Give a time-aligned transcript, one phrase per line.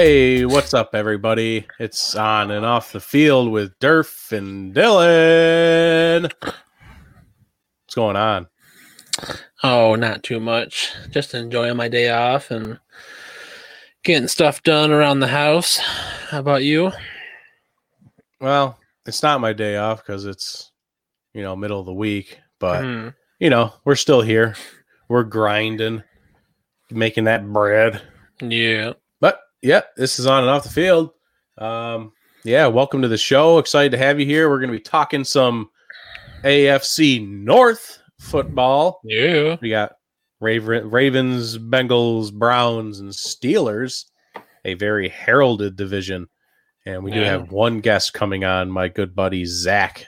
[0.00, 1.66] Hey, what's up, everybody?
[1.80, 6.30] It's on and off the field with Durf and Dylan.
[6.40, 8.46] What's going on?
[9.64, 10.92] Oh, not too much.
[11.10, 12.78] Just enjoying my day off and
[14.04, 15.78] getting stuff done around the house.
[15.78, 16.92] How about you?
[18.40, 20.70] Well, it's not my day off because it's,
[21.34, 23.08] you know, middle of the week, but, Hmm.
[23.40, 24.54] you know, we're still here.
[25.08, 26.04] We're grinding,
[26.88, 28.00] making that bread.
[28.40, 28.92] Yeah.
[29.62, 31.10] But, yeah, this is on and off the field.
[31.56, 32.12] Um,
[32.44, 33.58] yeah, welcome to the show.
[33.58, 34.48] Excited to have you here.
[34.48, 35.70] We're going to be talking some
[36.44, 39.00] AFC North football.
[39.04, 39.56] Yeah.
[39.60, 39.92] We got
[40.40, 44.04] Raven, Ravens, Bengals, Browns, and Steelers,
[44.64, 46.28] a very heralded division.
[46.86, 47.32] And we do Yeah.
[47.32, 48.70] have one guest coming on.
[48.70, 50.06] My good buddy Zach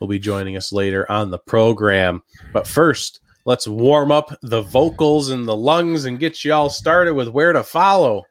[0.00, 2.22] will be joining us later on the program.
[2.52, 7.14] But first, let's warm up the vocals and the lungs and get you all started
[7.14, 8.22] with where to follow.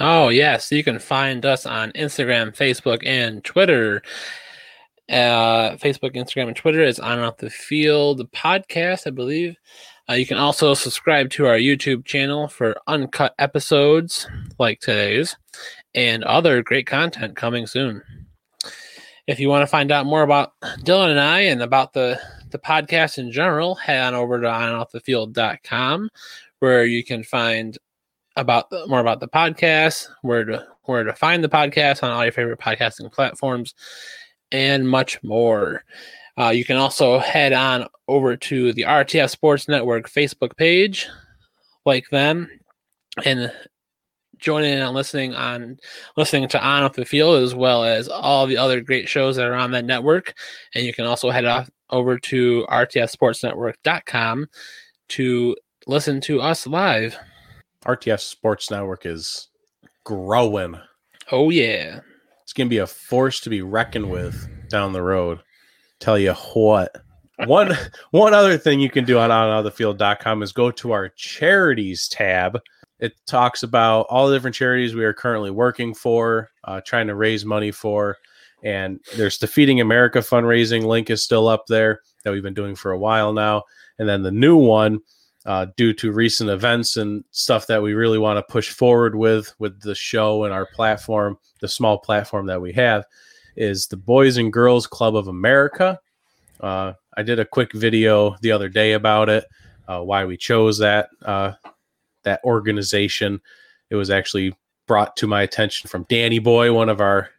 [0.00, 0.72] Oh, yes.
[0.72, 4.02] You can find us on Instagram, Facebook, and Twitter.
[5.08, 9.56] Uh, Facebook, Instagram, and Twitter is on off the field podcast, I believe.
[10.08, 14.28] Uh, you can also subscribe to our YouTube channel for uncut episodes
[14.58, 15.36] like today's
[15.94, 18.02] and other great content coming soon.
[19.26, 22.58] If you want to find out more about Dylan and I and about the, the
[22.58, 26.10] podcast in general, head on over to onoffthefield.com
[26.58, 27.76] where you can find
[28.36, 32.22] about the, more about the podcast, where to where to find the podcast on all
[32.22, 33.74] your favorite podcasting platforms,
[34.52, 35.84] and much more.
[36.36, 41.08] Uh, you can also head on over to the RTF Sports Network Facebook page,
[41.86, 42.48] like them,
[43.24, 43.52] and
[44.38, 45.78] join in on listening on
[46.16, 49.46] listening to On Off the Field as well as all the other great shows that
[49.46, 50.34] are on that network.
[50.74, 54.46] And you can also head off over to rtfsportsnetwork.com
[55.08, 55.56] to
[55.86, 57.16] listen to us live.
[57.86, 59.48] RTF Sports Network is
[60.04, 60.78] growing.
[61.30, 62.00] Oh yeah.
[62.42, 65.40] It's going to be a force to be reckoned with down the road.
[65.98, 66.96] Tell you what.
[67.46, 67.76] One
[68.10, 72.60] one other thing you can do on onoffthefield.com is go to our charities tab.
[73.00, 77.14] It talks about all the different charities we are currently working for, uh, trying to
[77.14, 78.16] raise money for.
[78.62, 82.74] And there's the Feeding America fundraising link is still up there that we've been doing
[82.74, 83.64] for a while now.
[83.98, 85.00] And then the new one,
[85.46, 89.54] uh, due to recent events and stuff that we really want to push forward with
[89.58, 93.04] with the show and our platform, the small platform that we have,
[93.56, 95.98] is the Boys and Girls Club of America.
[96.60, 99.44] Uh, I did a quick video the other day about it,
[99.86, 101.52] uh, why we chose that uh,
[102.22, 103.40] that organization.
[103.90, 104.56] It was actually
[104.86, 107.30] brought to my attention from Danny Boy, one of our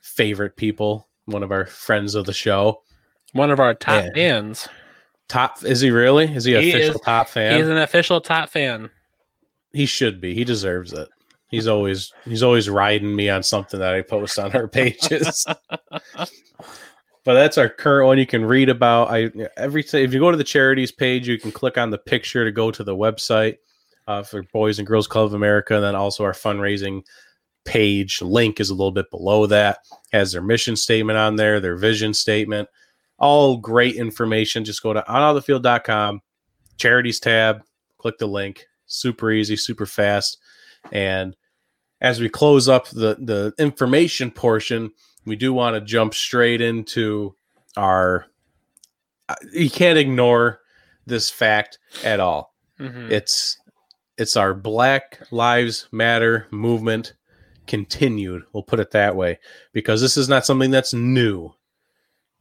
[0.00, 2.82] favorite people, one of our friends of the show.
[3.32, 4.10] One of our top Yeah.
[4.14, 4.68] fans.
[5.28, 6.24] Top is he really?
[6.34, 7.56] Is he, He official is- top fan?
[7.58, 8.90] He's an official top fan.
[9.72, 10.34] he should be.
[10.34, 11.08] He deserves it.
[11.48, 15.44] He's always he's always riding me on something that I post on our pages.
[17.24, 18.18] but that's our current one.
[18.18, 19.08] You can read about.
[19.10, 22.44] I every if you go to the charities page, you can click on the picture
[22.44, 23.56] to go to the website
[24.06, 27.02] uh, for Boys and Girls Club of America, and then also our fundraising
[27.64, 29.78] page link is a little bit below that.
[30.12, 32.68] Has their mission statement on there, their vision statement,
[33.22, 34.64] all great information.
[34.64, 36.20] Just go to onoffthefield.com,
[36.76, 37.62] charities tab,
[37.96, 38.66] click the link.
[38.86, 40.36] Super easy, super fast,
[40.92, 41.34] and
[42.02, 44.90] as we close up the the information portion,
[45.24, 47.34] we do want to jump straight into
[47.78, 48.26] our.
[49.30, 50.60] uh, You can't ignore
[51.06, 52.54] this fact at all.
[52.78, 53.10] Mhm.
[53.10, 53.56] It's
[54.18, 57.14] it's our Black Lives Matter movement
[57.66, 58.42] continued.
[58.52, 59.38] We'll put it that way
[59.72, 61.54] because this is not something that's new.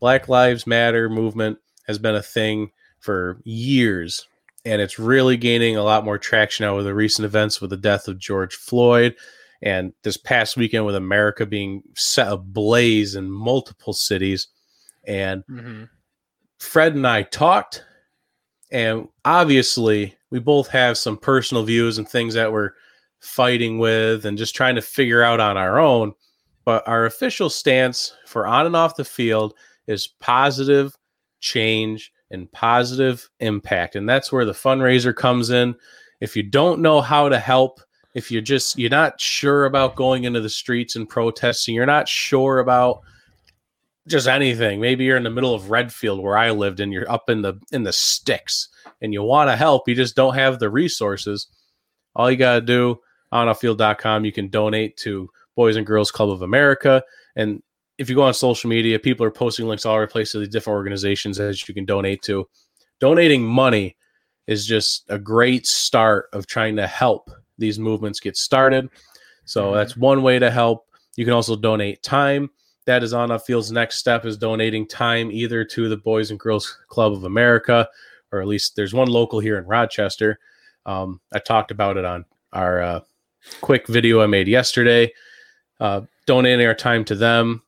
[0.02, 1.58] Black Lives Matter movement
[1.88, 4.28] has been a thing for years
[4.66, 7.78] and it's really gaining a lot more traction now with the recent events with the
[7.78, 9.16] death of George Floyd
[9.62, 14.50] and this past weekend with America being set ablaze in multiple cities
[15.08, 15.84] and mm-hmm.
[16.62, 17.84] Fred and I talked,
[18.72, 22.74] and obviously, we both have some personal views and things that we're
[23.20, 26.14] fighting with and just trying to figure out on our own.
[26.64, 29.56] But our official stance for on and off the field
[29.92, 30.96] is positive
[31.40, 33.96] change and positive impact.
[33.96, 35.76] And that's where the fundraiser comes in.
[36.22, 37.82] If you don't know how to help,
[38.14, 42.08] if you're just you're not sure about going into the streets and protesting, you're not
[42.08, 43.02] sure about
[44.08, 44.80] just anything.
[44.80, 47.60] Maybe you're in the middle of Redfield where I lived and you're up in the
[47.72, 48.70] in the sticks
[49.02, 51.48] and you want to help, you just don't have the resources.
[52.16, 53.00] All you got to do
[53.32, 57.04] on offfield.com, you can donate to Boys and Girls Club of America
[57.36, 57.64] and
[58.02, 60.40] if you go on social media, people are posting links all over the place to
[60.40, 62.50] the different organizations that you can donate to.
[63.00, 63.96] Donating money
[64.48, 68.90] is just a great start of trying to help these movements get started.
[69.46, 70.88] So that's one way to help.
[71.16, 72.50] You can also donate time.
[72.86, 76.80] That is on Field's next step is donating time either to the Boys and Girls
[76.88, 77.88] Club of America,
[78.32, 80.40] or at least there's one local here in Rochester.
[80.88, 83.00] Um, I talked about it on our uh,
[83.62, 85.14] quick video I made yesterday.
[85.80, 87.62] Uh, donating our time to them,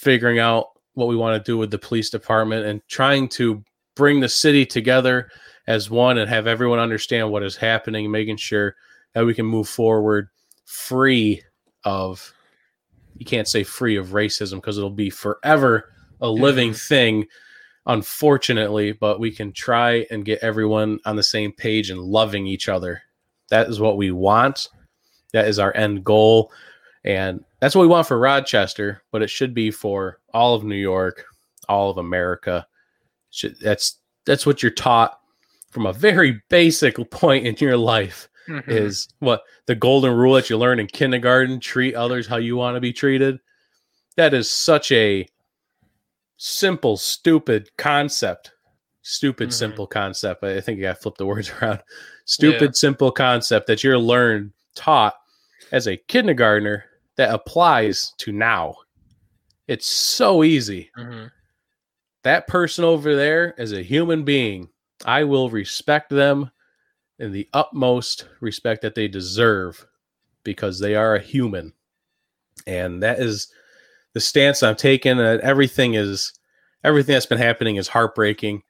[0.00, 3.62] figuring out what we want to do with the police department, and trying to
[3.94, 5.28] bring the city together
[5.66, 8.74] as one and have everyone understand what is happening, making sure
[9.14, 10.28] that we can move forward
[10.64, 11.42] free
[11.84, 12.32] of
[13.16, 17.26] you can't say free of racism because it'll be forever a living thing
[17.86, 22.68] unfortunately but we can try and get everyone on the same page and loving each
[22.68, 23.02] other.
[23.48, 24.68] That is what we want.
[25.32, 26.52] That is our end goal
[27.04, 30.74] and that's what we want for rochester but it should be for all of new
[30.76, 31.24] york
[31.68, 32.66] all of america
[33.30, 35.18] should, that's that's what you're taught
[35.70, 38.68] from a very basic point in your life Mhm.
[38.68, 42.74] is what the golden rule that you learn in kindergarten treat others how you want
[42.74, 43.38] to be treated
[44.16, 45.28] that is such a
[46.36, 48.52] simple stupid concept
[49.02, 49.52] stupid Mhm.
[49.52, 51.80] simple concept i think i got flipped the words around
[52.24, 52.70] stupid Yeah.
[52.74, 55.14] simple concept that you're learned taught
[55.70, 56.84] as a kindergartner
[57.16, 58.74] that applies to now
[59.68, 61.30] it's so easy Mhm.
[62.24, 64.68] that person over there is a human being.
[65.04, 66.50] I will respect them
[67.18, 69.86] in the utmost respect that they deserve
[70.44, 71.72] because they are a human.
[72.66, 73.52] And that is
[74.12, 75.18] the stance I'm taking.
[75.20, 76.32] And everything is
[76.84, 78.62] everything that's been happening is heartbreaking.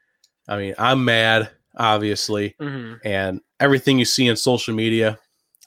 [0.48, 3.00] I mean, I'm mad, obviously, Mhm.
[3.04, 5.18] and everything you see in social media.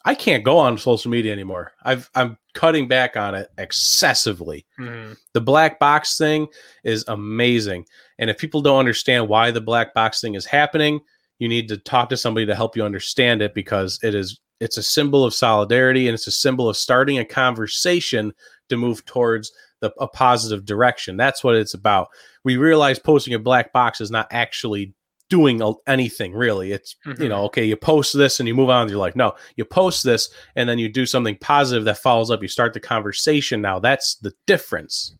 [0.05, 1.73] I can't go on social media anymore.
[1.83, 5.17] I've I'm cutting back on it excessively Mhm.
[5.33, 6.47] the black box thing
[6.83, 7.85] is amazing.
[8.19, 11.01] And if people don't understand why the black box thing is happening,
[11.39, 14.77] you need to talk to somebody to help you understand it because it is it's
[14.77, 18.31] a symbol of solidarity and it's a symbol of starting a conversation
[18.69, 19.51] to move towards
[19.81, 21.17] the, a positive direction.
[21.17, 22.07] That's what it's about.
[22.45, 24.93] We realize posting a black box is not actually
[25.33, 26.71] doing anything really.
[26.71, 27.29] It's you Mhm.
[27.29, 28.87] know, okay, you post this and you move on.
[28.87, 32.43] You're like, no, you post this and then you do something positive that follows up.
[32.43, 33.59] You start the conversation.
[33.61, 35.15] Now that's the difference.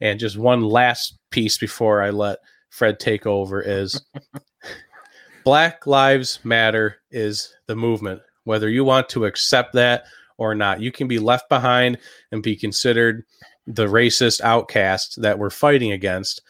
[0.00, 2.38] And just one last piece before I let
[2.70, 4.00] Fred take over is
[5.44, 8.20] Black Lives Matter is the movement.
[8.44, 10.04] Whether you want to accept that
[10.36, 11.98] or not, you can be left behind
[12.30, 13.24] and be considered
[13.66, 16.40] the racist outcast that we're fighting against.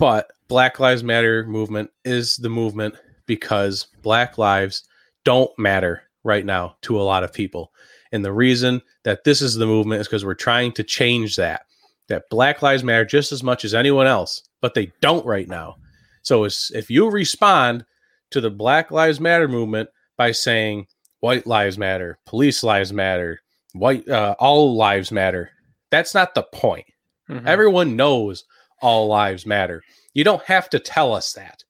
[0.00, 2.94] But Black Lives Matter movement is the movement
[3.26, 4.84] because Black lives
[5.26, 7.70] don't matter right now to a lot of people.
[8.10, 11.66] And the reason that this is the movement is because we're trying to change that.
[12.08, 15.76] That Black Lives Matter just as much as anyone else, but they don't right now.
[16.22, 17.84] So if you respond
[18.30, 20.86] to the Black Lives Matter movement by saying
[21.20, 23.42] white lives matter, police lives matter,
[23.74, 25.50] white uh, all lives matter,
[25.90, 26.86] that's not the point.
[27.28, 27.46] Mhm.
[27.46, 28.44] Everyone knows
[28.80, 29.82] all lives matter.
[30.14, 31.62] You don't have to tell us that.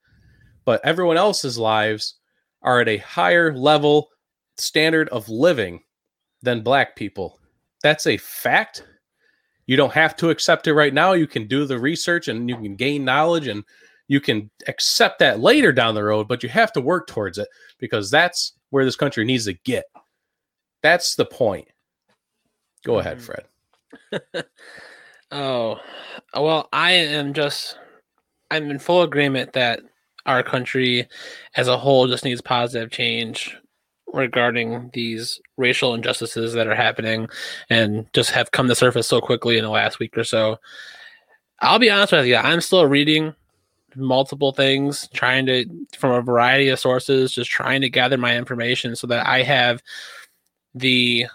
[0.64, 2.16] But everyone else's lives
[2.62, 4.08] are at a higher level
[4.56, 5.82] standard of living
[6.42, 7.38] than black people.
[7.82, 8.84] That's a fact.
[9.66, 11.12] You don't have to accept it right now.
[11.12, 13.64] You can do the research and you can gain knowledge and
[14.08, 17.48] you can accept that later down the road, but you have to work towards it
[17.78, 19.84] because that's where this country needs to get.
[20.82, 21.68] That's the point.
[22.84, 23.22] Go ahead, Mhm.
[23.22, 24.44] Fred.
[25.30, 25.78] Oh,
[26.34, 27.78] well, I am just,
[28.50, 29.80] I'm in full agreement that
[30.26, 31.06] our country
[31.56, 33.56] as a whole just needs positive change
[34.12, 37.28] regarding these racial injustices that are happening
[37.70, 40.58] and just have come to surface so quickly in the last week or so.
[41.60, 43.34] I'll be honest with you, I'm still reading
[43.94, 48.96] multiple things, trying to, from a variety of sources, just trying to gather my information
[48.96, 49.82] so that I have
[50.74, 51.26] the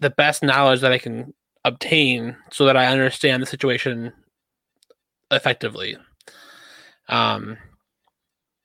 [0.00, 1.32] the best knowledge that I can
[1.64, 4.12] obtain so that I understand the situation
[5.30, 5.96] effectively.
[7.08, 7.58] Um,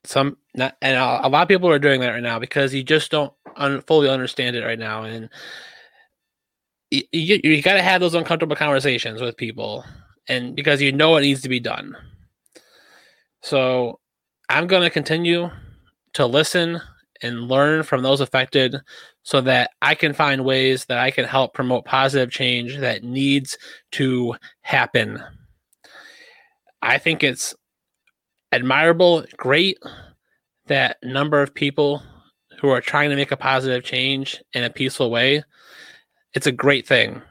[0.03, 2.83] some not, and a, a lot of people are doing that right now because you
[2.83, 5.29] just don't un, fully understand it right now, and
[6.89, 9.83] you, you, you got to have those uncomfortable conversations with people,
[10.27, 11.95] and because you know it needs to be done.
[13.41, 13.99] So
[14.49, 15.49] I'm going to continue
[16.13, 16.81] to listen
[17.21, 18.75] and learn from those affected
[19.23, 23.57] so that I can find ways that I can help promote positive change that needs
[23.93, 25.21] to happen.
[26.81, 27.53] I think it's
[28.51, 29.77] admirable, great
[30.67, 32.01] that number of people
[32.59, 35.43] who are trying to make a positive change in a peaceful way.
[36.33, 37.21] It's a great thing.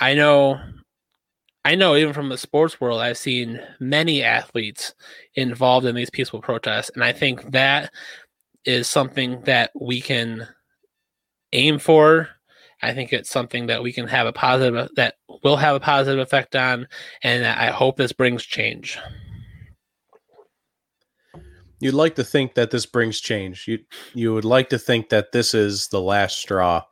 [0.00, 0.60] I know
[1.64, 4.94] I know even from the sports world I've seen many athletes
[5.36, 7.92] involved in these peaceful protests and I think that
[8.64, 10.48] is something that we can
[11.52, 12.28] aim for.
[12.82, 15.14] I think it's something that we can have a positive that
[15.44, 16.88] will have a positive effect on,
[17.22, 18.98] and I hope this brings change.
[21.80, 23.66] You'd like to think that this brings change.
[23.66, 23.80] You
[24.14, 26.84] you would like to think that this is the last straw.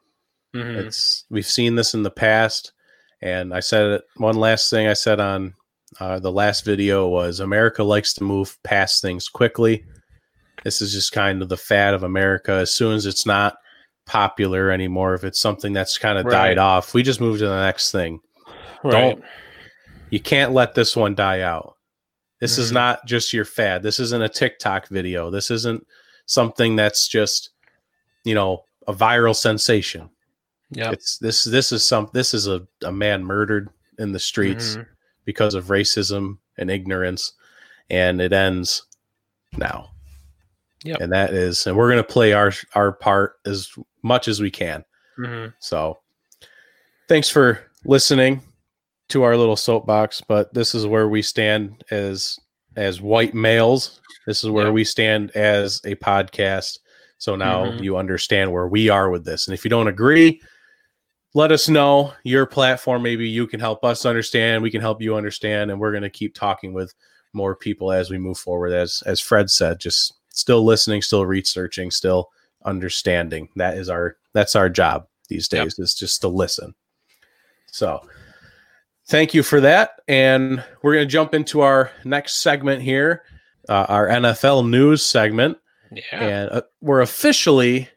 [0.54, 0.86] Mhm.
[0.86, 2.72] It's we've seen this in the past,
[3.20, 4.04] and I said it.
[4.16, 5.54] One last thing I said on
[5.98, 9.84] uh, the last video was America likes to move past things quickly.
[10.64, 12.52] This is just kind of the fad of America.
[12.52, 13.56] As soon as it's not
[14.06, 16.32] popular anymore, if it's something that's kind of Right.
[16.32, 18.20] died off, we just move to the next thing.
[18.82, 18.92] Right.
[18.92, 19.24] Don't
[20.10, 21.76] you can't let this one die out.
[22.40, 22.74] This is Mhm.
[22.74, 23.82] not just your fad.
[23.84, 25.30] This isn't a TikTok video.
[25.30, 25.86] This isn't
[26.26, 27.50] something that's just,
[28.24, 30.10] you know, a viral sensation.
[30.70, 30.90] Yeah.
[30.90, 34.86] It's this this is some this is a, a man murdered in the streets Mhm.
[35.24, 37.32] because of racism and ignorance.
[37.88, 38.82] And it ends
[39.56, 39.90] now.
[40.84, 41.00] Yep.
[41.00, 43.70] And that is and we're gonna play our our part as
[44.02, 44.84] much as we can.
[45.18, 45.52] Mhm.
[45.60, 45.98] So
[47.08, 48.42] thanks for listening
[49.08, 52.38] to our little soapbox, but this is where we stand as
[52.76, 54.00] as white males.
[54.26, 54.72] This is where Yeah.
[54.72, 56.78] we stand as a podcast.
[57.18, 57.82] So now Mhm.
[57.82, 59.46] you understand where we are with this.
[59.48, 60.40] And if you don't agree,
[61.34, 63.02] let us know your platform.
[63.02, 64.62] Maybe you can help us understand.
[64.62, 65.70] We can help you understand.
[65.70, 66.94] And we're going to keep talking with
[67.32, 68.72] more people as we move forward.
[68.72, 72.28] As as Fred said, just still listening, still researching, still
[72.64, 73.48] understanding.
[73.56, 75.64] That is our that's our job these Yep.
[75.64, 76.74] days is just to listen.
[77.66, 78.00] So
[79.08, 80.00] thank you for that.
[80.08, 83.22] And we're going to jump into our next segment here,
[83.68, 85.58] uh, our NFL news segment.
[85.92, 86.20] Yeah.
[86.20, 87.88] And uh, we're officially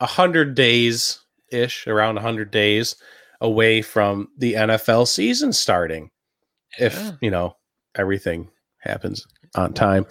[0.00, 1.20] a hundred days
[1.52, 2.96] ish, around a hundred days
[3.40, 6.10] away from the NFL season starting.
[6.78, 7.56] If you know
[7.96, 10.06] everything happens on time,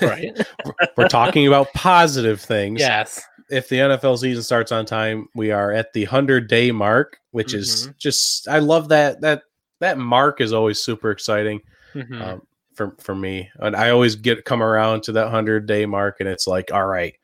[0.00, 0.32] right.
[0.96, 2.80] we're talking about positive things.
[2.80, 3.20] yes.
[3.50, 7.52] If the NFL season starts on time, we are at the hundred day mark, which
[7.52, 7.98] is Mhm.
[7.98, 9.42] just I love that that
[9.80, 11.60] that mark is always super exciting
[11.94, 12.22] Mhm.
[12.22, 12.42] um,
[12.76, 13.50] for for me.
[13.58, 16.86] And I always get come around to that hundred day mark, and it's like, all
[16.86, 17.14] right,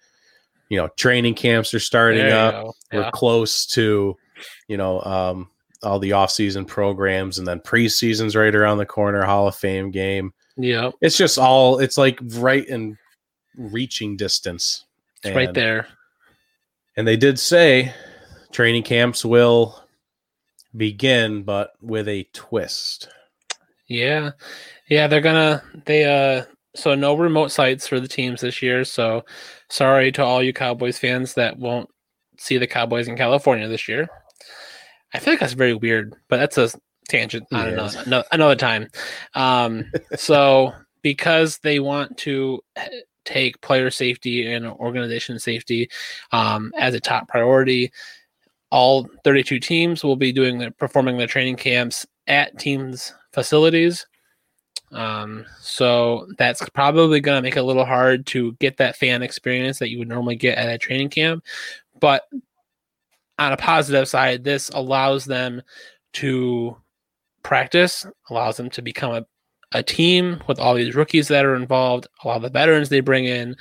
[0.69, 2.55] you know, training camps are starting up.
[2.55, 2.75] go.
[2.93, 4.17] We're close to,
[4.67, 5.49] you know, um,
[5.85, 9.23] all the off season programs, and then preseason's right around the corner.
[9.25, 10.33] Hall of Fame game.
[10.57, 10.95] Yep.
[11.01, 11.79] It's just all.
[11.79, 12.97] It's like right in
[13.57, 14.85] reaching distance.
[15.23, 15.87] It's right there.
[16.97, 17.95] And they did say
[18.53, 19.83] training camps will
[20.77, 23.09] begin, but with a twist.
[23.87, 24.31] Yeah.
[24.89, 26.45] Yeah, they're gonna they uh
[26.75, 28.85] so no remote sites for the teams this year.
[28.85, 29.25] So
[29.69, 31.89] sorry to all you Cowboys fans that won't
[32.39, 34.09] see the Cowboys in California this year.
[35.15, 36.71] I feel like that's very weird, but that's a
[37.09, 37.47] tangent.
[37.53, 38.89] On another, another another time.
[39.35, 40.73] Um so
[41.03, 42.61] because they want to
[43.27, 45.91] take player safety and organization safety
[46.33, 47.93] um, as a top priority,
[48.71, 54.07] all 32 teams will be doing their performing their training camps at teams facilities.
[54.93, 59.23] Um, so that's probably going to make it a little hard to get that fan
[59.23, 61.45] experience that you would normally get at a training camp.
[62.01, 62.23] But
[63.39, 65.61] on a positive side this allows them
[66.15, 66.77] to
[67.47, 69.25] practice allows them to become a,
[69.71, 72.99] a team with all these rookies that are involved a lot of the veterans they
[72.99, 73.55] bring in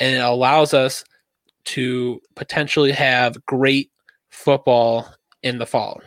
[0.00, 1.04] and it allows us
[1.64, 3.92] to potentially have great
[4.30, 5.08] football
[5.44, 6.00] in the fall.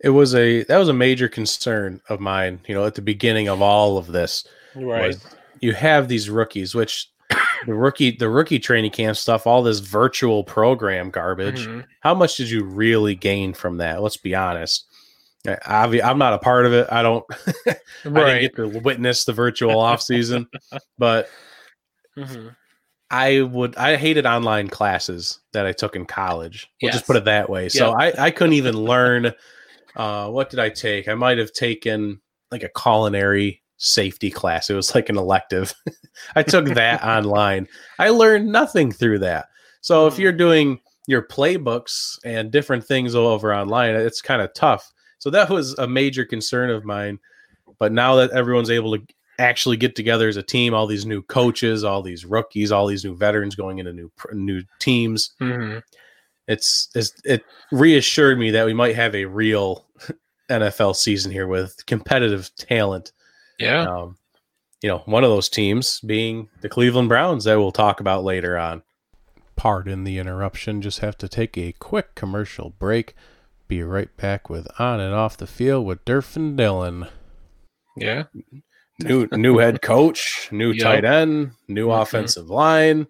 [0.00, 2.60] It was a that was a major concern of mine.
[2.66, 5.24] You know, at the beginning of all of this, was
[5.60, 7.08] you have these rookies, which
[7.66, 11.66] the rookie the rookie training camp stuff, all this virtual program garbage.
[11.66, 11.84] Mhm.
[12.00, 14.02] How much did you really gain from that?
[14.02, 14.89] Let's be honest.
[15.46, 16.86] I- I'm not a part of it.
[16.90, 17.24] I don't.
[17.66, 20.46] I didn't get to witness the virtual off season,
[20.98, 21.28] but
[22.18, 22.54] Mhm.
[23.10, 23.76] I would.
[23.76, 26.68] I hated online classes that I took in college.
[26.82, 27.68] We'll just put it that way.
[27.68, 29.32] So I I couldn't even learn.
[29.96, 31.08] Uh, what did I take?
[31.08, 32.20] I might have taken
[32.52, 34.68] like a culinary safety class.
[34.70, 35.74] It was like an elective.
[36.36, 37.66] I took that online.
[37.98, 39.46] I learned nothing through that.
[39.80, 40.18] So if Mhm.
[40.18, 44.92] you're doing your playbooks and different things over online, it's kind of tough.
[45.20, 47.20] So that was a major concern of mine.
[47.78, 49.06] But now that everyone's able to
[49.38, 53.04] actually get together as a team, all these new coaches, all these rookies, all these
[53.04, 55.82] new veterans going into new new teams, Mhm.
[56.48, 59.86] it's, it's it reassured me that we might have a real
[60.50, 63.12] NFL season here with competitive talent.
[63.58, 63.84] Yeah.
[63.84, 64.16] Um,
[64.82, 68.58] you know, one of those teams being the Cleveland Browns that we'll talk about later
[68.58, 68.82] on.
[69.56, 70.80] Pardon the interruption.
[70.82, 73.14] Just have to take a quick commercial break.
[73.70, 77.08] Be right back with on and off the field with Durf and Dylan.
[77.96, 78.24] Yeah.
[78.98, 80.82] New new head coach, new Yep.
[80.82, 82.02] tight end, new Mhm.
[82.02, 83.06] offensive line.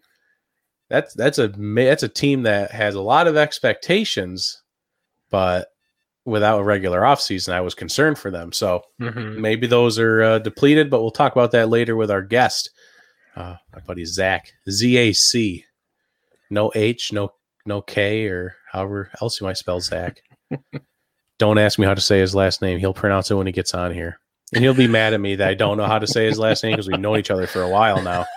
[0.90, 4.60] that's that's a that's a team that has a lot of expectations,
[5.30, 5.68] but
[6.26, 8.52] without a regular offseason, I was concerned for them.
[8.52, 9.38] So Mhm.
[9.38, 12.68] maybe those are uh, depleted, but we'll talk about that later with our guest,
[13.34, 15.64] uh, my buddy Zach Z A C,
[16.50, 17.32] no H, no
[17.64, 20.20] no K, or however else you might spell Zach.
[21.38, 23.74] Don't ask me how to say his last name; he'll pronounce it when he gets
[23.74, 24.18] on here,
[24.54, 26.62] and he'll be mad at me that I don't know how to say his last
[26.62, 28.26] name because we've known each other for a while now.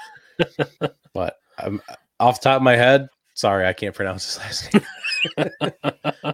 [1.13, 1.79] But um,
[2.19, 4.73] off the top of my head, sorry, I can't pronounce his last
[5.37, 6.33] name.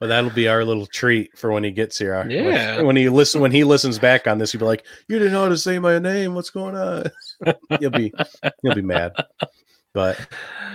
[0.00, 2.18] But that'll be our little treat for when he gets here.
[2.18, 2.82] When- Yeah.
[2.82, 5.44] When, he listen when he listens back on this, he'll be like, "You didn't know
[5.44, 6.34] how to say my name.
[6.34, 7.04] What's going on?"
[7.80, 8.12] he'll be
[8.62, 9.12] he'll be mad.
[9.94, 10.18] But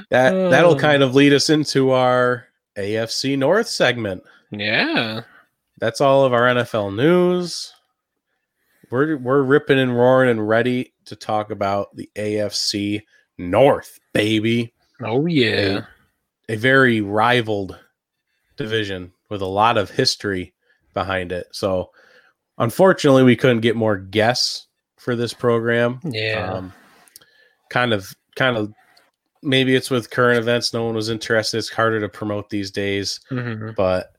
[0.10, 0.80] that that'll Oh.
[0.80, 2.48] kind of lead us into our
[2.80, 4.24] AFC North segment.
[4.52, 5.22] Yeah.
[5.80, 7.74] That's all of our NFL news.
[8.92, 13.04] We're we're ripping and roaring and ready to talk about the AFC
[13.38, 14.74] North, baby.
[15.02, 15.86] Oh yeah.
[16.50, 17.78] a very rivaled
[18.58, 20.54] division with a lot of history
[20.94, 21.48] behind it.
[21.52, 21.92] So,
[22.58, 24.68] unfortunately, we couldn't get more guests
[24.98, 26.00] for this program.
[26.04, 26.52] Yeah.
[26.52, 26.74] Um,
[27.70, 28.74] kind of, kind of,
[29.42, 30.74] maybe it's with current events.
[30.74, 31.58] No one was interested.
[31.58, 33.76] It's harder to promote these days, Mhm.
[33.76, 34.14] but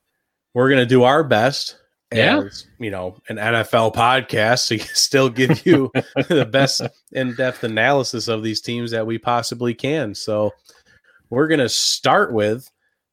[0.55, 1.77] we're gonna do our best.
[2.13, 2.41] Yeah.
[2.41, 5.93] As, you know, an NFL podcast to still give you
[6.29, 10.17] the best in-depth analysis of these teams that we possibly can.
[10.17, 10.51] So
[11.29, 12.69] we're going to start with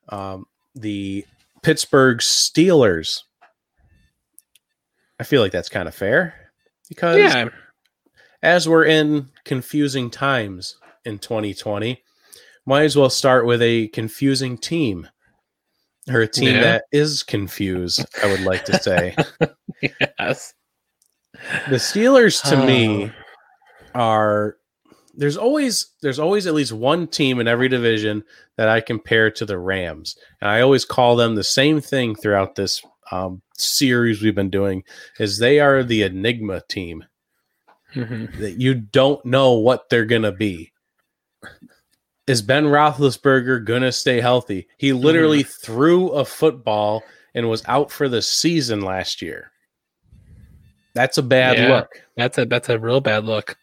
[0.09, 1.23] um, the
[1.61, 3.21] Pittsburgh Steelers.
[5.19, 6.33] I feel like that's kind of fair
[6.89, 7.49] because Yeah.
[8.41, 10.75] as we're in confusing times
[11.07, 12.01] in 2020,
[12.65, 15.07] might as well start with a confusing team
[16.09, 16.61] or a team Yeah.
[16.61, 19.15] that is confused, I would like to say.
[20.19, 20.53] Yes.
[21.69, 22.65] the Steelers to Oh.
[22.65, 23.11] me
[23.93, 24.57] are
[25.13, 28.23] there's always there's always at least one team in every division
[28.57, 32.55] that I compare to the Rams, and I always call them the same thing throughout
[32.55, 34.83] this um, series we've been doing.
[35.19, 37.03] Is they are the enigma team
[37.95, 38.37] Mhm.
[38.39, 40.71] that you don't know what they're gonna be.
[42.27, 44.67] Is Ben Roethlisberger gonna stay healthy?
[44.77, 45.65] He literally mm-hmm.
[45.65, 49.51] threw a football and was out for the season last year.
[50.93, 51.75] That's a bad Yeah.
[51.75, 52.03] look.
[52.15, 53.55] That's a that's a real bad look.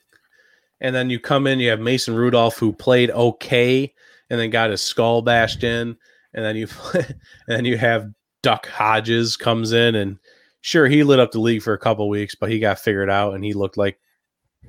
[0.81, 3.93] And then you come in, you have Mason Rudolph who played okay
[4.31, 5.97] and then got his skull bashed in.
[6.33, 7.15] And then you and
[7.47, 8.09] then you have
[8.43, 10.19] Duck Hodges comes in and
[10.61, 13.35] sure he lit up the league for a couple weeks, but he got figured out
[13.35, 13.99] and he looked like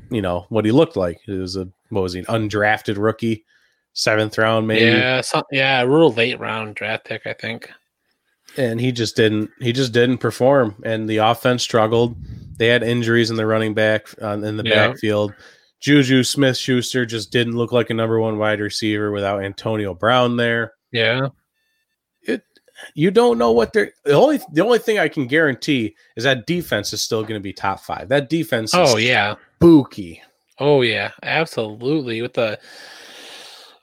[0.10, 1.20] you know what he looked like.
[1.28, 3.44] It was a what was he, an undrafted rookie,
[3.94, 4.86] seventh round maybe.
[4.86, 7.72] Yeah, some, yeah, a real late round draft pick, I think.
[8.58, 12.16] and he just didn't he just didn't perform and the offense struggled
[12.58, 14.88] they had injuries in the running back uh, in the Yeah.
[14.90, 15.34] backfield
[15.82, 20.38] juju smith schuster just didn't look like a number one wide receiver without antonio brown
[20.38, 21.30] there Yeah.
[22.22, 22.44] It
[22.94, 26.46] you don't know what they're the only the only thing i can guarantee is that
[26.46, 29.36] defense is still going to be top five that defense is Oh yeah.
[29.58, 30.22] spooky
[30.60, 31.12] Oh yeah.
[31.24, 32.22] Absolutely.
[32.22, 32.60] With the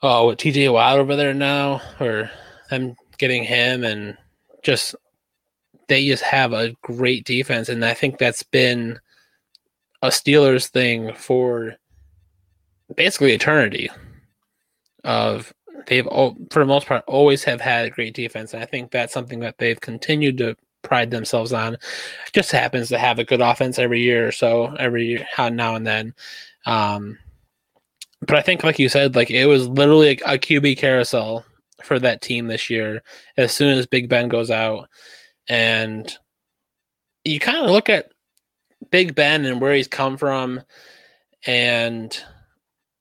[0.01, 2.29] oh with TJ Watt over there now, or
[2.69, 4.17] them getting him and
[4.63, 4.95] just
[5.87, 8.99] they just have a great defense, and I think that's been
[10.01, 11.75] a Steelers thing for
[12.95, 13.89] basically eternity.
[15.03, 15.53] Of
[15.87, 18.91] they've al- for the most part always have had a great defense, and I think
[18.91, 21.77] that's something that they've continued to pride themselves on.
[22.31, 25.85] Just happens to have a good offense every year or so, every year, now and
[25.85, 26.13] then.
[26.65, 27.17] Um,
[28.21, 31.45] but I think, like you said, like it was literally a, a QB carousel
[31.83, 33.01] for that team this year.
[33.37, 34.87] As soon as Big Ben goes out,
[35.49, 36.11] and
[37.25, 38.11] you kind of look at
[38.91, 40.61] Big Ben and where he's come from,
[41.45, 42.17] and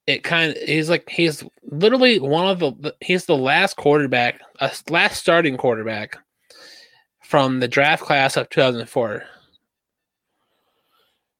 [0.06, 4.72] it kind of he's like he's literally one of the he's the last quarterback, a
[4.90, 6.18] last starting quarterback
[7.22, 9.22] from the draft class of 2004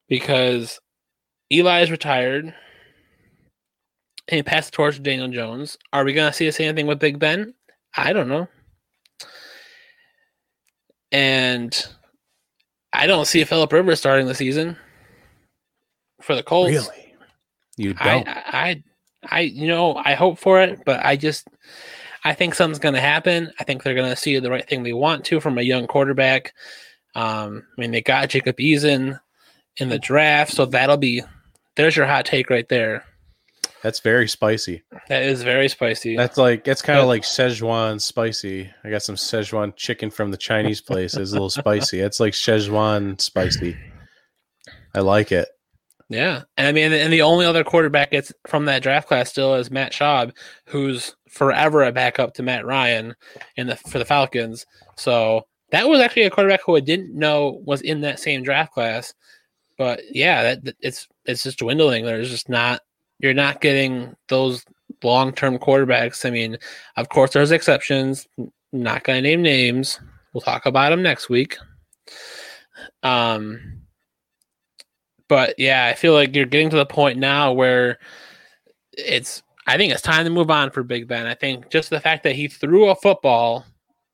[0.08, 0.80] because
[1.52, 2.54] Eli is retired
[4.28, 5.76] and he passed the torch to Daniel Jones.
[5.92, 7.54] Are we going to see the same thing with Big Ben?
[7.96, 8.48] I don't know.
[11.10, 11.86] And
[12.92, 14.76] I don't see Philip Rivers starting the season
[16.22, 16.72] for the Colts.
[16.72, 17.14] really
[17.76, 18.82] you don't I,
[19.24, 21.48] I, you know, I hope for it, but I just,
[22.24, 23.52] I think something's going to happen.
[23.58, 25.86] I think they're going to see the right thing they want to from a young
[25.86, 26.54] quarterback.
[27.14, 29.20] Um, I mean, they got Jacob Eason
[29.76, 31.22] in the draft, so that'll be.
[31.76, 33.04] There's your hot take right there.
[33.82, 36.16] that's very spicy That is very spicy.
[36.16, 38.70] That's like it's kind of like Szechuan spicy.
[38.84, 41.16] I got some Szechuan chicken from the Chinese place.
[41.16, 42.00] It's a little spicy.
[42.00, 43.76] It's like Szechuan spicy.
[44.94, 45.48] I like it.
[46.08, 49.54] Yeah, and I mean, and the only other quarterback that's from that draft class still
[49.54, 50.32] is Matt Schaub,
[50.66, 53.14] who's forever a backup to Matt Ryan
[53.56, 54.66] in the for the Falcons.
[54.96, 58.74] So that was actually a quarterback who I didn't know was in that same draft
[58.74, 59.14] class.
[59.78, 62.04] But yeah, that it's it's just dwindling.
[62.04, 62.80] There's just not
[63.18, 64.64] you're not getting those
[65.02, 66.24] long term quarterbacks.
[66.26, 66.58] I mean,
[66.96, 68.26] of course, there's exceptions.
[68.72, 70.00] Not gonna name names.
[70.32, 71.56] We'll talk about them next week.
[73.02, 73.82] Um,
[75.28, 77.98] but yeah, I feel like you're getting to the point now where
[78.92, 79.42] it's.
[79.64, 81.24] I think it's time to move on for Big Ben.
[81.24, 83.64] I think just the fact that he threw a football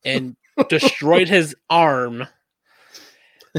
[0.05, 0.35] and
[0.69, 2.27] destroyed his arm.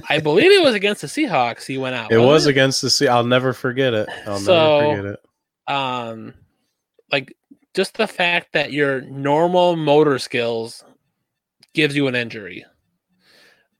[0.08, 1.66] I believe it was against the Seahawks.
[1.66, 2.12] He went out.
[2.12, 2.50] It was it?
[2.50, 3.08] against the Sea.
[3.08, 4.08] I'll never forget it.
[4.26, 5.72] I'll so, never forget it.
[5.72, 6.34] Um,
[7.12, 7.36] like
[7.74, 10.84] just the fact that your normal motor skills
[11.74, 12.64] gives you an injury.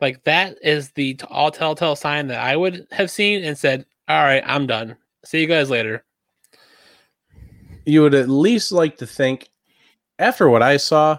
[0.00, 4.22] Like that is the all telltale sign that I would have seen and said, "All
[4.22, 4.96] right, I'm done.
[5.24, 6.04] See you guys later."
[7.84, 9.48] You would at least like to think,
[10.18, 11.18] after what I saw,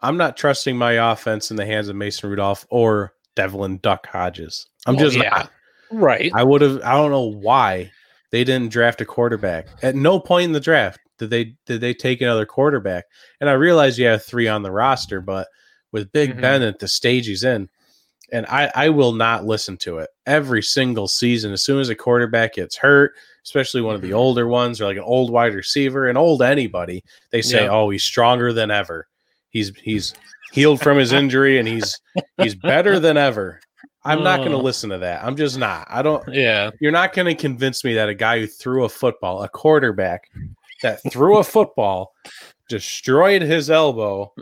[0.00, 4.66] I'm not trusting my offense in the hands of Mason Rudolph or Devlin Duck Hodges.
[4.86, 5.46] I'm just yeah.
[5.90, 6.30] Right.
[6.34, 6.80] I would have.
[6.82, 7.90] I don't know why
[8.30, 9.68] they didn't draft a quarterback.
[9.82, 13.04] At no point in the draft did they did they take another quarterback.
[13.40, 15.48] And I realize you have three on the roster, but
[15.92, 16.40] with Big mm-hmm.
[16.40, 17.68] Ben at the stage he's in,
[18.32, 21.52] and I, I will not listen to it every single season.
[21.52, 23.12] As soon as a quarterback gets hurt,
[23.44, 24.16] especially one of the mm-hmm.
[24.16, 27.70] older ones or like an old wide receiver, an old anybody, they say, yeah.
[27.70, 29.06] "Oh, he's stronger than ever.
[29.52, 30.14] He's he's
[30.52, 32.00] healed from his injury and he's
[32.38, 33.60] he's better than ever."
[34.04, 34.62] I'm not going to oh.
[34.62, 35.22] listen to that.
[35.22, 35.86] I'm just not.
[35.88, 36.24] I don't.
[36.28, 36.70] Yeah.
[36.80, 40.28] You're not going to convince me that a guy who threw a football, a quarterback
[40.82, 42.12] that threw a football,
[42.68, 44.34] destroyed his elbow,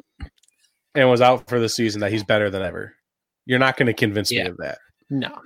[0.94, 2.94] and was out for the season, that he's better than ever.
[3.44, 4.44] You're not going to convince yeah.
[4.44, 4.78] me of that.
[5.10, 5.38] No.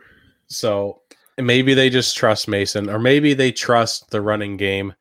[0.46, 1.00] So
[1.38, 4.94] maybe they just trust Mason, or maybe they trust the running game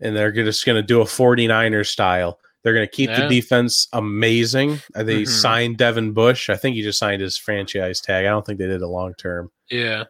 [0.00, 2.38] and they're just going to do a 49ers style.
[2.62, 3.22] They're going to keep yeah.
[3.22, 4.80] the defense amazing.
[4.94, 5.32] Uh, they mm-hmm.
[5.32, 6.48] signed Devin Bush.
[6.48, 8.24] I think he just signed his franchise tag.
[8.24, 9.50] I don't think they did a long term.
[9.70, 10.04] Yeah.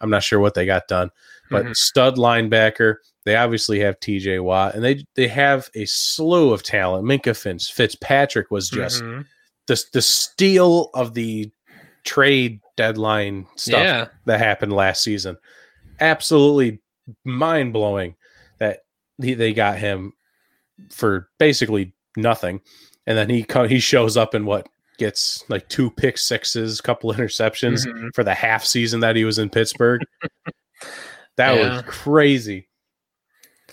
[0.00, 1.10] I'm not sure what they got done,
[1.50, 1.72] but mm-hmm.
[1.74, 2.96] stud linebacker.
[3.26, 7.04] They obviously have TJ Watt and they they have a slew of talent.
[7.04, 9.22] Minkah Fitz, Fitzpatrick was just mm-hmm.
[9.66, 11.50] the the steal of the
[12.04, 14.08] trade deadline stuff yeah.
[14.24, 15.36] that happened last season.
[16.00, 16.80] Absolutely
[17.24, 18.16] mind blowing
[18.58, 18.80] that
[19.20, 20.14] he, they got him
[20.90, 22.60] for basically nothing,
[23.06, 27.86] and then he he shows up in what gets like two pick sixes, couple interceptions
[27.86, 28.08] mm-hmm.
[28.14, 30.02] for the half season that he was in Pittsburgh.
[31.36, 31.74] that yeah.
[31.74, 32.68] was crazy.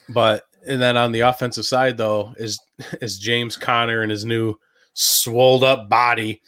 [0.10, 2.60] But and then on the offensive side though is
[3.02, 4.56] is James Conner and his new
[4.94, 6.42] swolled up body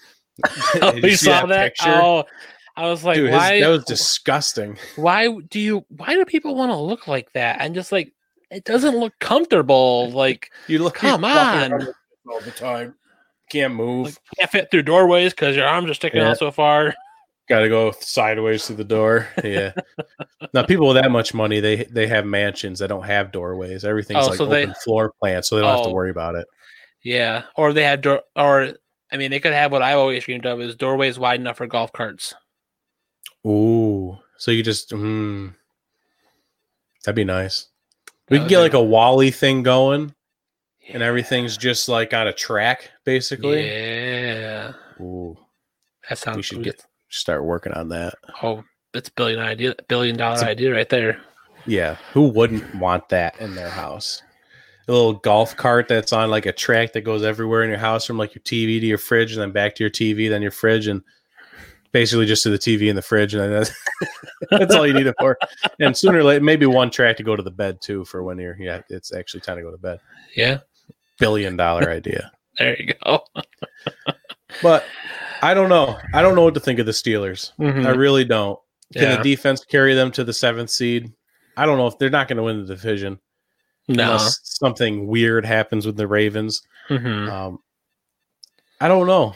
[0.81, 1.75] oh, you, saw that?
[1.75, 1.89] Picture?
[1.89, 2.23] Oh,
[2.75, 3.55] I was like, Dude, why?
[3.55, 4.77] His, that was disgusting.
[4.95, 5.85] Why do you?
[5.89, 7.57] Why do people want to look like that?
[7.59, 8.13] And just like,
[8.51, 10.11] it doesn't look comfortable.
[10.19, 10.95] Like, you look.
[10.95, 11.71] Come on.
[12.29, 12.95] All the time.
[13.49, 14.07] Can't move.
[14.07, 16.31] Like, can't fit through doorways because your arms are sticking yeah.
[16.31, 16.93] out so far.
[17.47, 19.27] Got to go sideways through the door.
[19.43, 19.73] Yeah.
[20.53, 23.85] now, people with that much money, they they have mansions that don't have doorways.
[23.85, 25.93] Everything's oh, like so open they, floor plan, so they don't oh, have to oh.
[25.93, 26.47] worry about it.
[27.03, 28.73] Yeah, or they had door, or
[29.11, 31.67] I mean, they could have what I've always dreamed of is doorways wide enough for
[31.67, 32.33] golf carts.
[33.47, 35.53] Ooh, so you just mm,
[37.05, 37.67] that'd be nice.
[38.29, 40.13] We can get like a WALL-E thing going,
[40.81, 40.95] yeah.
[40.95, 43.65] and everything's just like on a track, basically.
[43.65, 44.73] Yeah.
[44.99, 45.37] Ooh,
[46.07, 46.37] that sounds.
[46.37, 48.15] We should get start working on that.
[48.43, 48.63] Oh,
[48.93, 51.21] that's billion idea, billion dollar a, idea right there.
[51.65, 54.21] Yeah, who wouldn't want that in their house?
[54.89, 58.05] a little golf cart that's on like a track that goes everywhere in your house
[58.05, 60.51] from like your TV to your fridge and then back to your TV, then your
[60.51, 61.03] fridge, and
[61.91, 63.71] basically just to the TV and the fridge, and that's,
[64.51, 65.37] that's all you need it for.
[65.79, 68.37] And sooner or later, maybe one track to go to the bed too for when
[68.37, 69.99] you're yeah, it's actually time to go to bed.
[70.35, 70.59] Yeah,
[71.19, 72.31] billion dollar idea.
[72.57, 73.23] there you go.
[74.61, 74.85] but
[75.41, 75.97] I don't know.
[76.13, 77.51] I don't know what to think of the Steelers.
[77.59, 77.85] Mm-hmm.
[77.85, 78.59] I really don't.
[78.93, 79.17] Can yeah.
[79.17, 81.11] the defense carry them to the seventh seed?
[81.55, 83.19] I don't know if they're not going to win the division.
[83.87, 84.03] No.
[84.03, 86.61] Unless something weird happens with the Ravens.
[86.89, 87.29] Mm-hmm.
[87.29, 87.59] Um,
[88.79, 89.35] I don't know.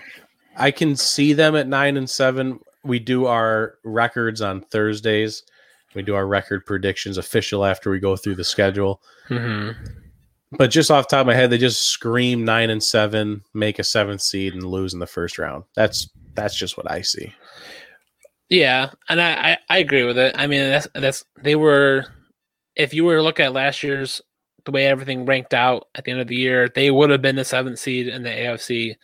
[0.55, 2.59] I can see them at nine and seven.
[2.83, 5.43] We do our records on Thursdays.
[5.95, 9.01] We do our record predictions official after we go through the schedule.
[9.29, 9.93] Mm-hmm.
[10.57, 13.83] But just off top of my head, they just scream nine and seven, make a
[13.83, 15.63] seventh seed, and lose in the first round.
[15.75, 17.33] That's that's just what I see.
[18.49, 20.35] Yeah, and I, I, I agree with it.
[20.37, 22.05] I mean, that's that's they were.
[22.75, 24.21] If you were to look at last year's
[24.65, 27.35] the way everything ranked out at the end of the year, they would have been
[27.35, 28.95] the seventh seed in the AFC.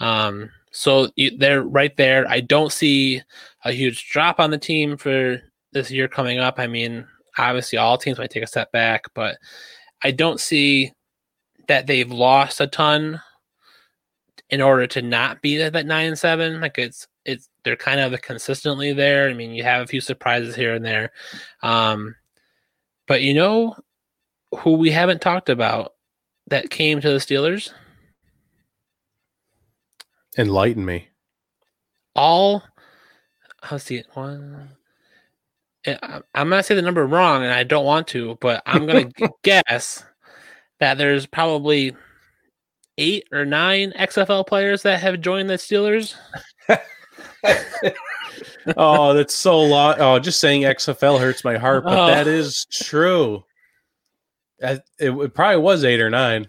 [0.00, 1.08] Um, so
[1.38, 2.28] they're right there.
[2.28, 3.22] I don't see
[3.64, 5.40] a huge drop on the team for
[5.72, 6.58] this year coming up.
[6.58, 7.06] I mean,
[7.38, 9.36] obviously all teams might take a step back, but
[10.02, 10.92] I don't see
[11.68, 13.20] that they've lost a ton
[14.50, 16.60] in order to not be at that nine and seven.
[16.60, 19.30] Like it's it's they're kind of consistently there.
[19.30, 21.12] I mean, you have a few surprises here and there.
[21.62, 22.16] Um,
[23.06, 23.76] but you know
[24.58, 25.92] who we haven't talked about
[26.48, 27.72] that came to the Steelers?
[30.36, 31.08] Enlighten me.
[32.16, 32.62] All
[33.70, 34.70] let's see one
[35.84, 35.96] eh,
[36.34, 39.10] I'm gonna say the number wrong, and I don't want to, but I'm gonna
[39.42, 40.04] guess
[40.80, 41.96] that there's probably
[42.98, 46.14] eight or nine XFL players that have joined the Steelers.
[48.76, 49.96] oh, that's so long.
[49.98, 52.06] Oh, just saying XFL hurts my heart, but oh.
[52.06, 53.44] that is true.
[54.58, 56.48] It, it, probably was eight or nine.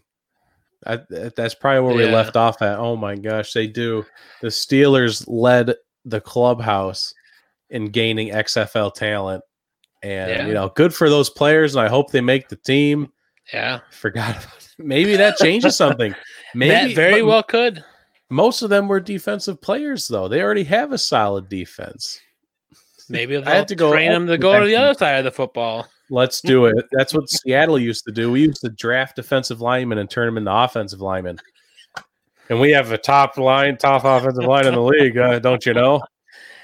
[0.85, 0.99] I,
[1.35, 2.09] that's probably where yeah.
[2.09, 2.77] we left off at.
[2.77, 4.05] Oh my gosh, they do.
[4.41, 5.73] The Steelers led
[6.05, 7.13] the clubhouse
[7.69, 9.43] in gaining XFL talent,
[10.03, 10.47] and yeah.
[10.47, 11.75] you know, good for those players.
[11.75, 13.11] And I hope they make the team.
[13.51, 14.75] Yeah, forgot about it.
[14.77, 16.13] Maybe that changes something.
[16.55, 17.83] Maybe that very well could.
[18.29, 20.27] Most of them were defensive players, though.
[20.27, 22.19] They already have a solid defense.
[23.07, 25.31] Maybe I had to go train them to go to the other side of the
[25.31, 25.87] football.
[26.09, 26.85] Let's do it.
[26.91, 28.31] That's what Seattle used to do.
[28.31, 31.39] We used to draft defensive linemen and turn them into offensive linemen.
[32.49, 35.73] And we have a top line, top offensive line in the league, uh, don't you
[35.73, 36.01] know?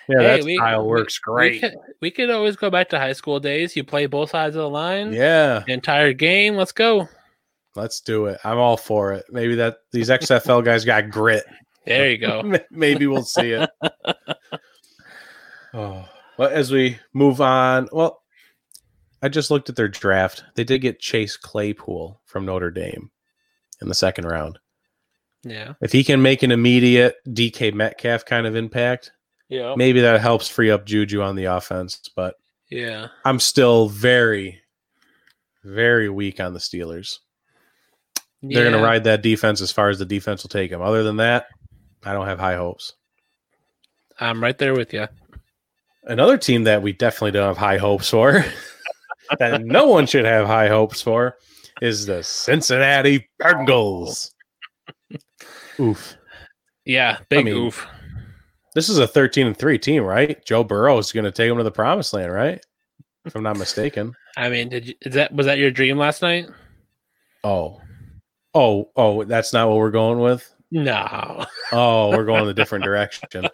[0.08, 1.52] Yeah, hey, that we, style works we, great.
[1.54, 3.76] We could, we could always go back to high school days.
[3.76, 5.12] You play both sides of the line.
[5.14, 5.64] Yeah.
[5.66, 6.56] The entire game.
[6.56, 7.08] Let's go.
[7.76, 8.40] Let's do it.
[8.44, 9.26] I'm all for it.
[9.32, 11.46] Maybe that these XFL guys got grit.
[11.86, 12.44] There you go.
[12.72, 13.70] Maybe we'll see it.
[15.74, 16.06] oh,
[16.38, 18.21] well, as we move on, well,
[19.22, 20.44] I just looked at their draft.
[20.56, 23.12] They did get Chase Claypool from Notre Dame
[23.82, 24.60] in the second round.
[25.44, 25.74] Yeah.
[25.82, 29.12] If he can make an immediate DK Metcalf kind of impact,
[29.50, 32.10] yeah, maybe that helps free up Juju on the offense.
[32.16, 32.36] But
[32.70, 34.62] yeah, I'm still very,
[35.64, 37.18] very weak on the Steelers.
[38.44, 40.82] They're going to ride that defense as far as the defense will take them.
[40.82, 41.46] Other than that,
[42.04, 42.94] I don't have high hopes.
[44.20, 45.08] I'm right there with you.
[46.04, 48.44] Another team that we definitely don't have high hopes for,
[49.40, 51.38] that no one should have high hopes for,
[51.82, 54.32] is the Cincinnati Bengals.
[55.80, 56.16] Oof.
[56.86, 57.88] Yeah, big I mean, oof.
[58.74, 60.44] This is a 13 and 3 team, right?
[60.46, 62.64] Joe Burrow is going to take them to the promised land, right?
[63.26, 64.14] If I'm not mistaken.
[64.38, 66.48] I mean, did you, is that was that your dream last night?
[67.44, 67.82] Oh,
[68.54, 70.54] Oh, oh, that's not what we're going with.
[70.72, 71.46] No.
[71.74, 73.48] oh, we're going a different direction.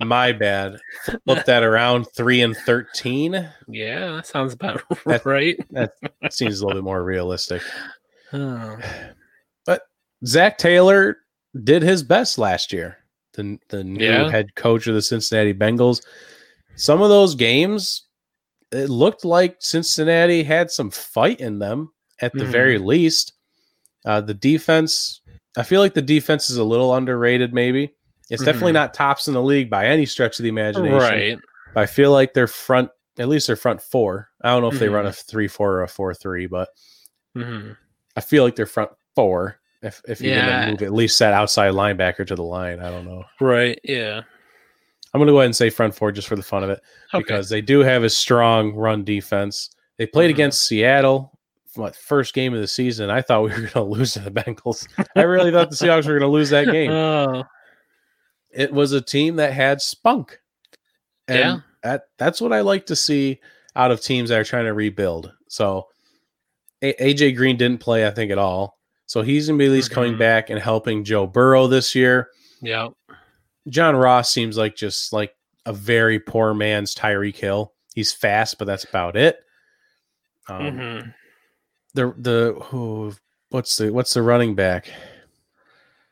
[0.00, 0.78] My bad.
[1.24, 2.06] Flip that around.
[2.14, 3.48] Three and thirteen.
[3.68, 5.56] Yeah, that sounds about that, right.
[5.72, 5.92] that
[6.30, 7.62] seems a little bit more realistic.
[8.32, 8.78] Oh.
[9.66, 9.82] But
[10.24, 11.18] Zac Taylor
[11.64, 12.98] did his best last year.
[13.34, 14.30] The the new yeah.
[14.30, 16.02] head coach of the Cincinnati Bengals.
[16.76, 18.06] Some of those games,
[18.70, 22.52] it looked like Cincinnati had some fight in them at the mm-hmm.
[22.52, 23.32] very least.
[24.04, 25.21] Uh, the defense,
[25.56, 27.52] I feel like the defense is a little underrated.
[27.52, 27.94] Maybe
[28.30, 28.46] it's mm-hmm.
[28.46, 30.96] definitely not tops in the league by any stretch of the imagination.
[30.96, 31.38] Right.
[31.74, 34.30] But I feel like their front, at least their front four.
[34.42, 34.80] I don't know if mm-hmm.
[34.80, 35.30] they run a mm-hmm.
[35.30, 36.68] three four or a four three, but
[37.36, 37.72] mm-hmm.
[38.16, 39.58] I feel like their front four.
[39.82, 40.60] If if you're yeah.
[40.60, 43.24] gonna move at least that outside linebacker to the line, I don't know.
[43.40, 43.78] Right.
[43.84, 44.22] Yeah.
[45.12, 46.80] I'm gonna go ahead and say front four just for the fun of it
[47.12, 47.22] okay.
[47.22, 49.70] because they do have a strong run defense.
[49.98, 50.36] They played mm-hmm.
[50.36, 51.38] against Seattle
[51.76, 54.30] what first game of the season, I thought we were going to lose to the
[54.30, 54.86] Bengals.
[55.16, 56.90] I really thought the Seahawks were going to lose that game.
[56.90, 57.44] Oh.
[58.50, 60.38] It was a team that had spunk.
[61.28, 61.60] And yeah.
[61.82, 63.40] that that's what I like to see
[63.74, 65.32] out of teams that are trying to rebuild.
[65.48, 65.86] So
[66.82, 68.78] a- AJ Green didn't play, I think, at all.
[69.06, 69.94] So he's gonna be at least mm-hmm.
[69.94, 72.28] coming back and helping Joe Burrow this year.
[72.60, 72.88] Yeah.
[73.68, 77.72] John Ross seems like just like a very poor man's Tyreek Hill.
[77.94, 79.38] He's fast, but that's about it.
[80.48, 81.10] Um, mm-hmm
[81.94, 83.14] the the who
[83.50, 84.90] what's the what's the running back?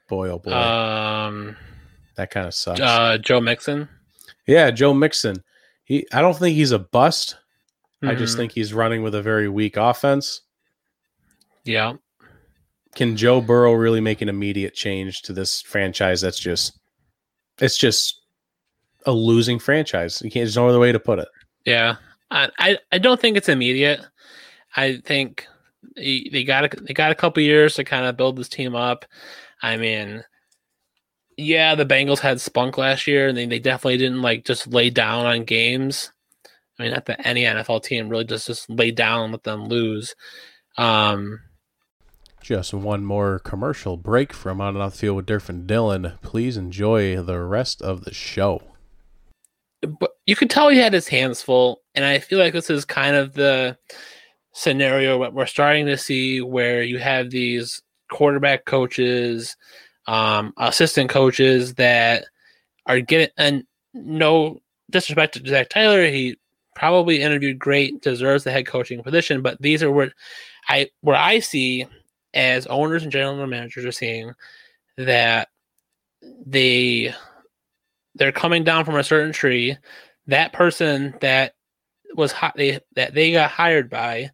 [0.09, 0.53] Boy, oh boy.
[0.53, 1.57] Um,
[2.17, 2.81] that kind of sucks.
[2.81, 3.89] Uh, Joe Mixon.
[4.47, 5.43] Yeah, Joe Mixon.
[5.85, 7.37] He, I don't think he's a bust.
[8.03, 8.09] Mm-hmm.
[8.09, 8.41] I just mm-hmm.
[8.41, 10.43] think he's running with a very weak offense.
[11.65, 11.95] Yeah.
[12.95, 16.21] Can Joe Burrow really make an immediate change to this franchise?
[16.21, 16.81] That's just,
[17.59, 18.21] it's just
[19.07, 20.21] a losing franchise.
[20.23, 20.45] You can't.
[20.45, 21.29] There's no other way to put it.
[21.65, 21.97] Yeah,
[22.31, 24.01] I, I, I don't think it's immediate.
[24.75, 25.47] I think
[25.97, 29.05] they got a, they got a couple years to kind of build this team up.
[29.63, 30.25] I mean,
[31.37, 34.91] yeah, the Bengals had spunk last year, and they, they definitely didn't like just lay
[34.91, 36.13] down on games.
[36.79, 39.67] I mean, not that any NFL team really just just lay down and let them
[39.67, 40.15] lose.
[40.79, 41.41] Um,
[42.41, 46.21] just one more commercial break from On and Off the Field with Durf and Dylan.
[46.23, 48.63] Please enjoy the rest of the show.
[49.83, 52.85] but you could tell he had his hands full, and I feel like this is
[52.85, 53.77] kind of the
[54.53, 59.57] scenario what we're starting to see where you have these quarterback coaches,
[60.07, 62.25] um, assistant coaches that
[62.87, 64.61] are getting and no
[64.91, 66.37] disrespect to Zac Taylor, he
[66.75, 70.13] probably interviewed great, deserves the head coaching position, but these are where
[70.69, 71.87] I where I see
[72.35, 74.33] as owners and general managers are seeing
[74.97, 75.49] that
[76.45, 77.15] they
[78.15, 79.77] they're coming down from a certain tree.
[80.27, 81.55] That person that
[82.15, 84.31] was hi- they, that they got hired by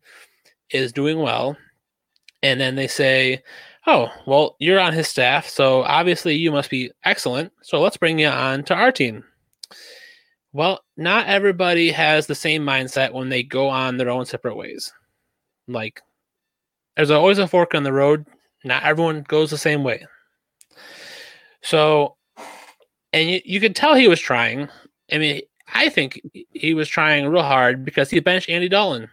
[0.70, 1.56] is doing well,
[2.42, 3.42] and then they say,
[3.86, 7.52] "Oh, well, you're on his staff, so obviously you must be excellent.
[7.62, 9.24] So let's bring you on to our team."
[10.52, 14.90] Well, not everybody has the same mindset when they go on their own separate ways.
[15.68, 16.00] Like,
[16.96, 18.24] there's always a fork in the road.
[18.64, 20.06] Not everyone goes the same way.
[21.62, 22.16] So,
[23.12, 24.68] and you, you could tell he was trying.
[25.12, 29.08] I mean, I think he was trying real hard because he benched Andy Dalton.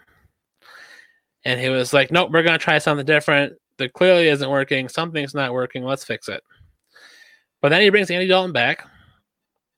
[1.45, 3.53] And he was like, nope, we're going to try something different.
[3.77, 4.87] That clearly isn't working.
[4.87, 5.83] Something's not working.
[5.83, 6.43] Let's fix it.
[7.61, 8.85] But then he brings Andy Dalton back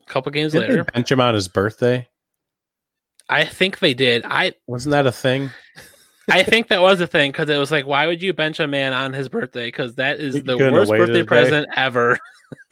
[0.01, 0.83] a couple games Didn't later.
[0.83, 2.07] bench him on his birthday?
[3.29, 4.23] I think they did.
[4.25, 5.49] I Wasn't that a thing?
[6.29, 8.67] I think that was a thing because it was like, why would you bench a
[8.67, 9.67] man on his birthday?
[9.67, 12.19] Because that is You the worst birthday present ever.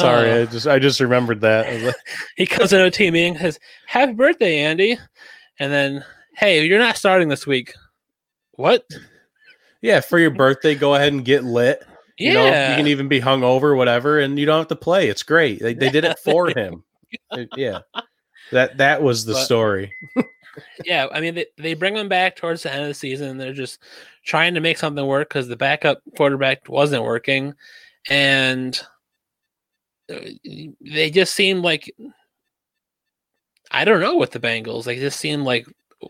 [0.00, 0.42] Sorry, Oh.
[0.42, 1.82] I just I just remembered that.
[1.82, 1.94] Like,
[2.36, 4.98] He comes into a team meeting, says, "Happy birthday, Andy,"
[5.58, 6.04] and then,
[6.36, 7.72] "Hey, you're not starting this week."
[8.52, 8.84] What?
[9.82, 11.84] yeah, for your birthday, go ahead and get lit.
[12.18, 15.08] Yeah, You know, you can even be hungover, whatever, and you don't have to play.
[15.08, 15.60] It's great.
[15.60, 16.82] They, they did it for him.
[17.56, 17.80] Yeah,
[18.52, 19.92] that that was the But- story.
[20.84, 21.06] yeah.
[21.12, 23.36] I mean, they, they bring him back towards the end of the season.
[23.36, 23.78] They're just
[24.24, 27.52] trying to make something work because the backup quarterback wasn't working,
[28.08, 28.84] and uh,
[30.08, 31.92] they just seem like
[33.70, 34.84] I don't know with the Bengals.
[34.84, 35.66] They just seem like,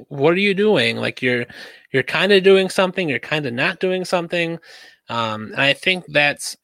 [0.08, 0.96] what are you doing?
[0.96, 1.46] Like you're
[1.92, 4.58] you're kind of doing something, you're kind of not doing something.
[5.08, 6.56] Um, and I think that's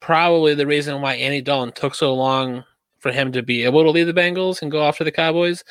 [0.00, 2.64] probably the reason why Andy Dalton took so long
[2.98, 5.64] for him to be able to leave the Bengals and go off to the Cowboys.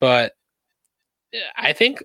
[0.00, 0.32] But
[1.56, 2.04] I think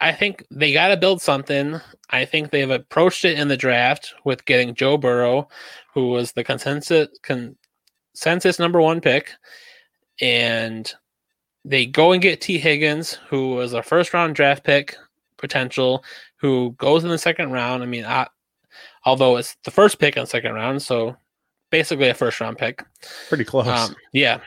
[0.00, 1.80] I think they got to build something.
[2.10, 5.48] I think they've approached it in the draft with getting Joe Burrow,
[5.92, 9.32] who was the consensus consensus number one pick,
[10.20, 10.90] and
[11.64, 14.96] they go and get Tee Higgins, who was a first round draft pick
[15.36, 16.04] potential,
[16.36, 17.82] who goes in the second round.
[17.82, 18.28] I mean, I,
[19.04, 21.16] although it's the first pick in the second round, so
[21.70, 22.82] basically a first round pick.
[23.28, 23.66] Pretty close.
[23.66, 24.40] Um, yeah.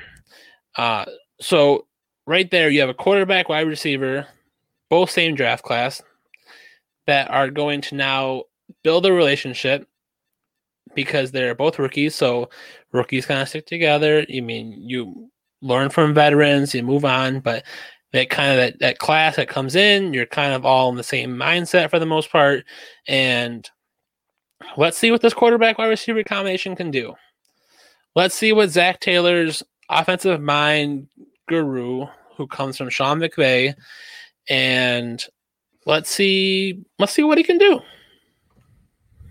[0.76, 1.06] Uh,
[1.40, 1.86] so
[2.26, 4.28] right there, you have a quarterback, wide receiver,
[4.94, 6.04] both same draft class,
[7.08, 8.44] that are going to now
[8.84, 9.88] build a relationship
[10.94, 12.14] because they're both rookies.
[12.14, 12.52] So
[12.92, 14.24] rookies kind of stick together.
[14.30, 15.32] You mean you
[15.64, 17.64] learn from veterans, you move on, but
[18.12, 21.04] that kind of that, that class that comes in, you're kind of all in the
[21.04, 22.64] same mindset for the most part.
[23.08, 23.68] And
[24.78, 27.16] let's see what this quarterback wide receiver combination can do.
[28.16, 31.08] Let's see what Zac Taylor's offensive mind
[31.50, 32.06] guru,
[32.38, 33.74] who comes from Sean McVay,
[34.50, 35.24] and
[35.86, 37.80] let's see let's see what he can do.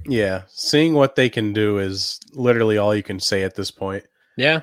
[0.07, 4.05] yeah, seeing what they can do is literally all you can say at this point.
[4.37, 4.61] Yeah.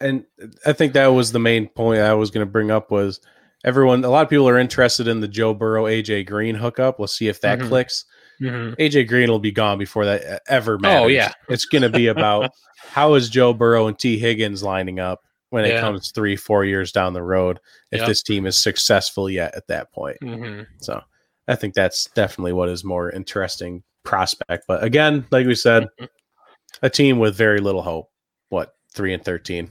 [0.00, 0.24] and
[0.64, 3.20] I think that was the main point I was going to bring up was
[3.64, 4.02] everyone.
[4.04, 6.98] A lot of people are interested in the Joe Burrow AJ Green hookup.
[6.98, 7.68] Let's see if that Mhm.
[7.68, 8.04] clicks.
[8.40, 8.76] Mhm.
[8.78, 11.02] AJ Green will be gone before that ever matters.
[11.04, 11.32] Oh, yeah.
[11.50, 12.50] it's going to be about
[12.92, 16.90] how is Joe Burrow and Tee Higgins lining up when it comes three, four years
[16.92, 17.58] down the road.
[17.92, 18.08] If Yep.
[18.08, 20.66] this team is successful yet at that point, Mhm.
[20.80, 21.02] so
[21.48, 24.64] I think that's definitely what is more interesting prospect.
[24.68, 26.08] But again, like we said, Mhm.
[26.82, 28.08] a team with very little hope.
[28.48, 29.70] What three and thirteen?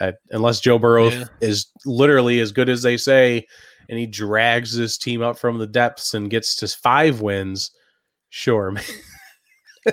[0.00, 1.24] I, I, unless Joe Burrow Yeah.
[1.40, 3.46] is literally as good as they say,
[3.88, 7.70] and he drags his team up from the depths and gets to five wins.
[8.30, 8.84] Sure, man.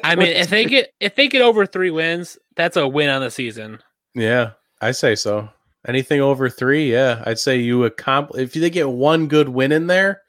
[0.03, 3.22] I mean, if they get if they get over three wins, that's a win on
[3.22, 3.80] the season.
[4.15, 4.51] yeah,
[4.82, 5.49] I say so.
[5.88, 8.41] Anything over three, yeah, I'd say you accomplish.
[8.41, 10.21] If they get one good win in there,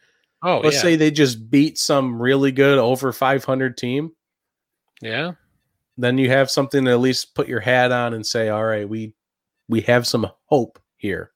[0.43, 0.83] Oh let's yeah.
[0.83, 4.13] say they just beat some really good over five hundred team.
[5.01, 5.33] yeah.
[5.99, 8.89] then you have something to at least put your hat on and say, all right,
[8.89, 9.15] we
[9.69, 11.31] we have some hope here.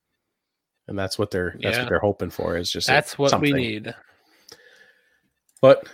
[0.89, 3.95] And that's what they're that's what they're hoping for is just That's what we need.
[5.61, 5.89] But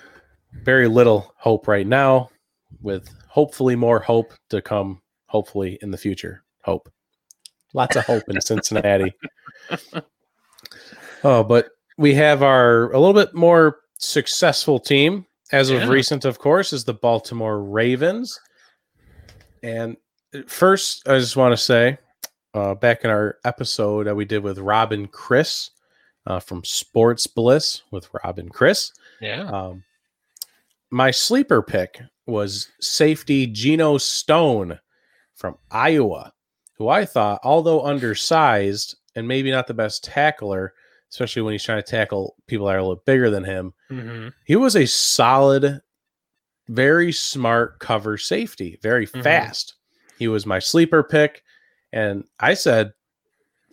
[0.65, 2.31] very little hope right now,
[2.81, 6.45] with hopefully more hope to come, hopefully in the future.
[6.63, 6.91] Hope.
[7.75, 9.13] Lots of hope in Cincinnati.
[11.25, 11.69] Oh, but
[11.99, 16.85] we have our a little bit more successful team as of recent, of course, is
[16.85, 18.41] the Baltimore Ravens.
[19.63, 19.97] And
[20.47, 21.99] first, I just want to say,
[22.55, 25.71] uh, back in our episode that we did with Robin Chris
[26.27, 29.43] uh, from Sports Bliss with Robin Chris, Yeah.
[29.51, 29.85] um,
[30.91, 34.79] my sleeper pick was safety Geno Stone
[35.35, 36.33] from Iowa,
[36.83, 40.73] who I thought, although undersized and maybe not the best tackler,
[41.11, 44.29] especially when he's trying to tackle people that are a little bigger than him, hmm
[44.47, 45.81] he was a solid,
[46.69, 49.23] very smart cover safety, very Mhm.
[49.23, 49.75] fast.
[50.19, 51.43] He was my sleeper pick.
[51.93, 52.93] And I said,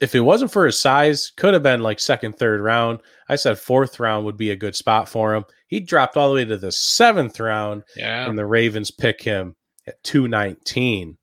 [0.01, 2.99] if it wasn't for his size, could have been like second, third round.
[3.28, 5.45] I said fourth round would be a good spot for him.
[5.68, 8.28] He dropped all the way to the seventh round, Yeah.
[8.28, 9.55] and the Ravens pick him
[9.88, 11.18] at 219.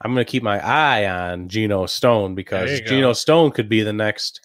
[0.00, 2.80] I'm going to keep my eye on Geno Stone because.
[2.82, 4.40] Geno Stone could be the next.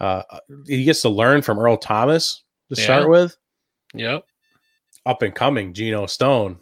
[0.00, 0.22] Uh,
[0.66, 2.42] he gets to learn from Earl Thomas
[2.72, 2.84] to Yeah.
[2.84, 3.36] start with.
[3.94, 4.24] Yep.
[5.06, 6.58] Up and coming Geno Stone.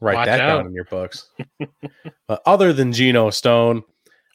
[0.00, 0.58] Write Watch that out.
[0.58, 1.30] down in your books.
[2.28, 3.82] but other than Geno Stone,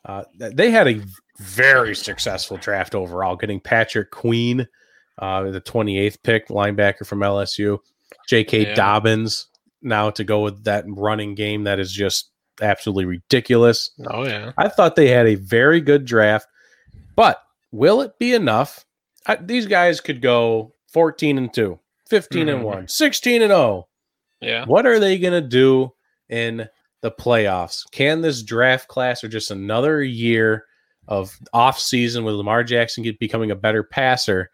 [0.05, 1.01] uh, they had a
[1.39, 4.67] very successful draft overall, getting Patrick Queen,
[5.19, 7.79] uh, the 28th pick linebacker from LSU,
[8.27, 8.67] J.K.
[8.67, 8.73] Yeah.
[8.73, 9.47] Dobbins,
[9.81, 12.31] now to go with that running game that is just
[12.61, 13.91] absolutely ridiculous.
[14.07, 14.51] Oh yeah.
[14.57, 16.47] I thought they had a very good draft,
[17.15, 17.41] but
[17.71, 18.85] will it be enough?
[19.25, 21.79] I, these guys could go 14 and 2,
[22.09, 22.65] 15 and Mhm.
[22.65, 23.87] 1, 16 and 0.
[24.41, 24.65] Yeah.
[24.65, 25.91] What are they going to do
[26.29, 26.67] in
[27.01, 27.83] the playoffs?
[27.91, 30.65] Can this draft class or just another year
[31.07, 34.49] of off season with Lamar Jackson get, becoming a better passer?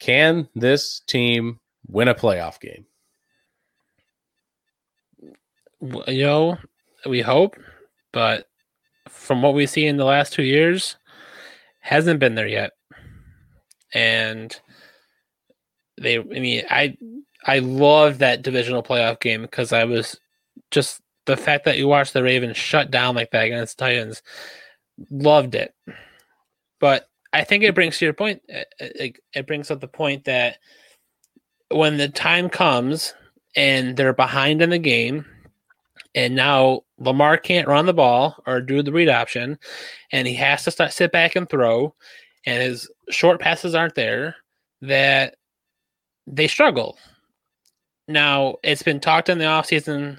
[0.00, 2.84] Can this team win a playoff game?
[5.80, 6.58] Know,
[7.06, 7.56] we hope,
[8.12, 8.46] but
[9.08, 10.96] from what we see in the last two years,
[11.80, 12.72] hasn't been there yet.
[13.92, 14.58] And
[16.00, 16.96] they, I mean, I,
[17.46, 20.18] I love that divisional playoff game because I was
[20.70, 24.22] just the fact that you watched the Ravens shut down like that against the Titans,
[25.10, 25.74] loved it.
[26.80, 28.42] But I think it brings to your point.
[28.48, 30.58] Eh, eh, it, it, it brings up the point that
[31.70, 33.14] when the time comes
[33.56, 35.24] and they're behind in the game,
[36.14, 39.58] and now Lamar can't run the ball or do the read option,
[40.12, 41.94] and he has to start sit back and throw,
[42.46, 44.36] and his short passes aren't there,
[44.80, 45.36] that
[46.26, 46.98] they struggle.
[48.08, 50.18] Now, it's been talked in the offseason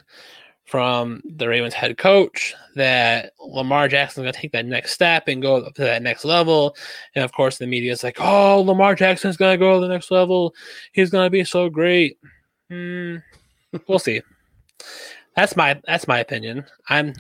[0.66, 5.42] from the Ravens head coach that Lamar Jackson's going to take that next step and
[5.42, 6.76] go up to that next level.
[7.16, 9.94] And of course, the media is like, oh, Lamar Jackson's going to go to the
[9.94, 10.56] next level.
[10.94, 12.18] He's going to be so great.
[12.70, 13.18] Hmm,
[13.88, 14.22] we'll see.
[15.36, 16.66] That's my that's my opinion.
[16.90, 17.14] I'm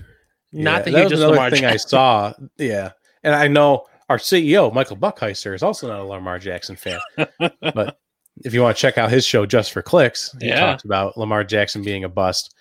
[0.52, 2.34] not the that was hugest another Lamar thing I saw.
[2.58, 2.92] Yeah,
[3.24, 7.00] and I know our CEO Michael Buckheiser is also not a Lamar Jackson fan,
[7.74, 7.98] but
[8.44, 10.60] if you want to check out his show just for clicks, he Yeah.
[10.60, 12.54] talks about Lamar Jackson being a bust,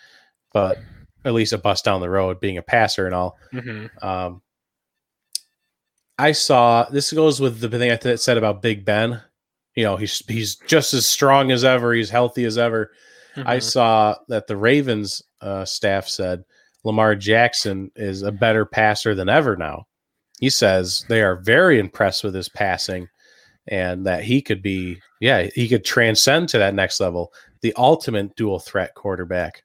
[0.52, 0.78] but
[1.24, 3.36] at least a bust down the road, being a passer and all.
[3.52, 3.90] Mhm.
[4.02, 4.42] Um,
[6.18, 9.20] I saw this goes with the thing I th- said about Big Ben.
[9.74, 11.92] You know, he's he's just as strong as ever.
[11.94, 12.92] He's healthy as ever.
[13.36, 13.62] I Mhm.
[13.62, 16.44] saw that the Ravens uh, staff said
[16.84, 19.86] Lamar Jackson is a better passer than ever now.
[20.40, 23.08] He says they are very impressed with his passing
[23.68, 27.32] and that he could be, yeah, he could transcend to that next level.
[27.60, 29.62] The ultimate dual threat quarterback.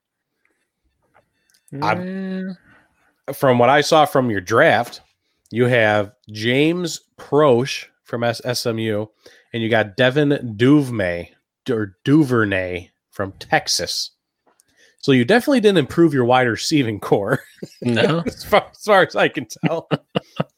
[1.73, 2.55] Mm,
[3.33, 5.01] From what I saw from your draft,
[5.49, 9.07] you have James Proche from SMU
[9.53, 11.31] and you got Devin Duvernay
[11.69, 14.11] or Duvernay from Texas.
[14.99, 17.39] So you definitely didn't improve your wide receiving corps.
[17.81, 18.23] no.
[18.25, 19.87] as, far, as far as I can tell.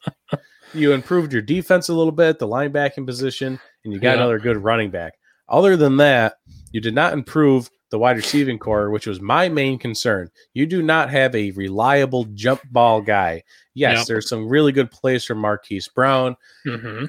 [0.74, 4.14] you improved your defense a little bit, the linebacking position, and you got Yeah.
[4.16, 5.14] another good running back.
[5.48, 6.34] Other than that,
[6.72, 10.30] you did not improve the wide receiving corps, which was my main concern.
[10.54, 13.42] You do not have a reliable jump ball guy.
[13.74, 16.36] Yes, there's some really good plays from Marquise Brown.
[16.64, 17.06] hmm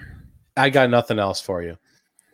[0.58, 1.78] I got nothing else for you.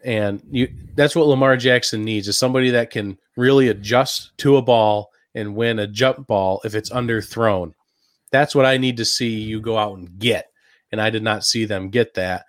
[0.03, 4.61] And you that's what Lamar Jackson needs is somebody that can really adjust to a
[4.61, 7.73] ball and win a jump ball if it's underthrown.
[8.31, 10.47] That's what I need to see you go out and get.
[10.91, 12.45] And I did not see them get that.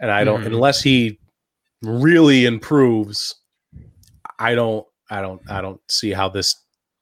[0.00, 0.46] And I don't Mhm.
[0.46, 1.18] unless he
[1.82, 3.34] really improves,
[4.38, 6.54] I don't I don't I don't see how this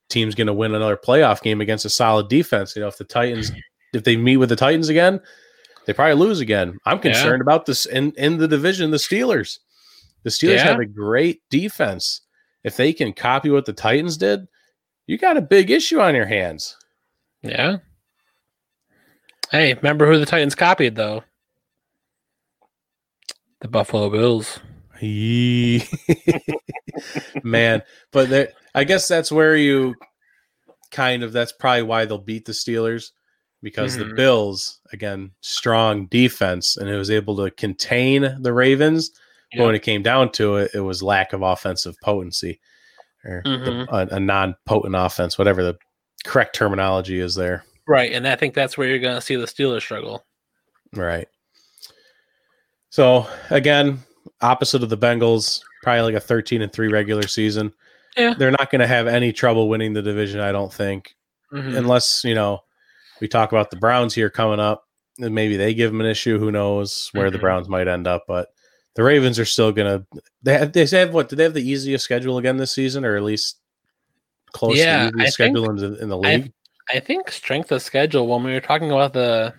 [0.08, 2.74] team's going to win another playoff game against a solid defense.
[2.74, 3.52] You know, if the Titans
[3.92, 5.20] if they meet with the Titans again,
[5.86, 6.78] they probably lose again.
[6.86, 7.12] I'm Yeah.
[7.12, 9.58] concerned about this in in the division, the Steelers.
[10.28, 10.64] The Steelers Yeah.
[10.64, 12.20] have a great defense.
[12.64, 14.46] If they can copy what the Titans did,
[15.06, 16.76] you got a big issue on your hands.
[17.42, 17.78] Yeah.
[19.50, 21.24] Hey, remember who the Titans copied though?
[23.60, 24.60] The Buffalo Bills.
[27.42, 29.94] Man, but there, I guess that's where you
[30.90, 33.10] kind of that's probably why they'll beat the Steelers
[33.62, 34.16] because the Mhm.
[34.16, 39.10] Bills again strong defense and it was able to contain the Ravens.
[39.56, 42.60] But when it came down to it, it was lack of offensive potency
[43.24, 43.86] or the- Mhm.
[43.88, 45.76] a, a non-potent offense, whatever the
[46.24, 47.64] correct terminology is there.
[47.86, 50.24] Right, and I think that's where you're going to see the Steelers struggle.
[50.94, 51.28] Right.
[52.90, 54.00] So again,
[54.40, 57.72] opposite of the Bengals, probably like a 13 and 3 regular season.
[58.16, 58.34] Yeah.
[58.36, 61.14] They're not going to have any trouble winning the division, I don't think,
[61.52, 61.76] Mhm.
[61.76, 62.60] unless, you know,
[63.20, 64.84] we talk about the Browns here coming up,
[65.18, 67.42] and maybe they give them an issue, who knows where the Mhm.
[67.42, 68.48] Browns might end up, but
[68.98, 71.28] the Ravens are still going to they have, they have what?
[71.28, 73.58] Do they have the easiest schedule again this season or at least
[74.52, 76.52] close Yeah, to the I easiest think- schedule in the, in the I- league?
[76.92, 79.54] I think strength of schedule when we were talking about the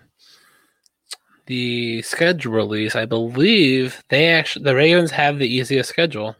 [1.46, 6.36] the schedule release, I believe they actually the Ravens have the easiest schedule.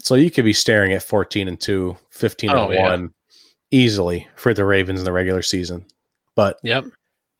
[0.00, 2.88] So you could be staring at 14 and 2, 15 Oh, and yeah.
[2.90, 3.10] 1
[3.72, 5.84] easily for the Ravens in the regular season.
[6.34, 6.86] But Yep.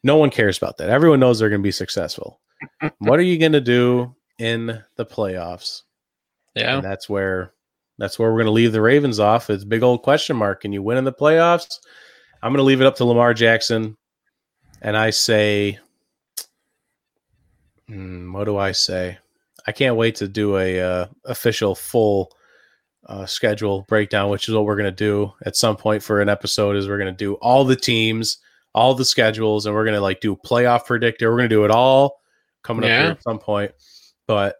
[0.03, 0.89] no one cares about that.
[0.91, 2.41] Everyone knows they're going to be successful.
[2.99, 5.82] what are you going to do in the playoffs?
[6.55, 6.76] Yeah.
[6.76, 7.53] And that's where
[7.99, 9.51] that's where we're going to leave the Ravens off.
[9.51, 10.62] It's a big old question mark.
[10.62, 11.78] Can you win in the playoffs?
[12.43, 13.97] I'm going to leave it up to Lamar Jackson.
[14.82, 15.78] And I say,
[17.89, 19.18] hmm, what do I say?
[19.66, 22.37] I can't wait to do a uh, official full
[23.07, 26.28] uh, schedule breakdown, which is what we're going to do at some point for an
[26.28, 26.76] episode.
[26.76, 28.39] Is we're going to do all the teams,
[28.74, 31.30] all the schedules, and we're going to like do playoff predictor.
[31.30, 32.20] We're going to do it all
[32.62, 33.72] coming up here at some point.
[34.27, 34.57] But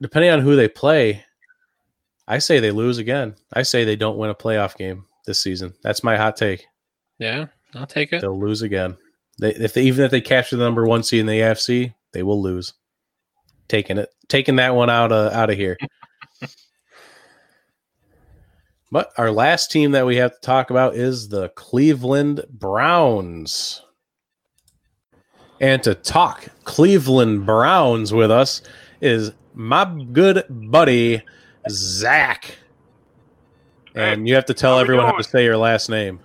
[0.00, 1.24] depending on who they play,
[2.28, 3.36] I say they lose again.
[3.52, 5.74] I say they don't win a playoff game this season.
[5.82, 6.66] That's my hot take.
[7.18, 7.46] Yeah.
[7.74, 8.20] I'll take it.
[8.20, 8.96] They'll lose again.
[9.38, 12.22] They, if they even if they capture the number one seed in the AFC, they
[12.22, 12.74] will lose.
[13.68, 15.76] Taking it, taking that one out of out of here.
[18.90, 23.82] but our last team that we have to talk about is the Cleveland Browns.
[25.60, 28.62] And to talk Cleveland Browns with us
[29.00, 31.22] is my good buddy
[31.68, 32.56] Zach.
[33.94, 36.20] And you have to tell How everyone how to say your last name.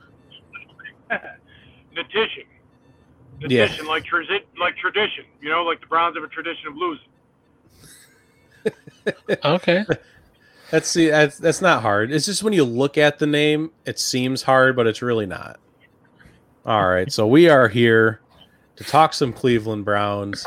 [1.95, 2.43] Petition.
[3.39, 3.73] Yeah.
[3.88, 5.25] Like, tradi- like tradition.
[5.41, 7.05] You know, like the Browns have a tradition of losing.
[9.43, 9.84] Okay.
[10.69, 12.11] That's see, that's that's not hard.
[12.11, 15.59] It's just when you look at the name, it seems hard, but it's really not.
[16.65, 18.20] All right, so we are here
[18.82, 20.45] to talk some Cleveland Browns,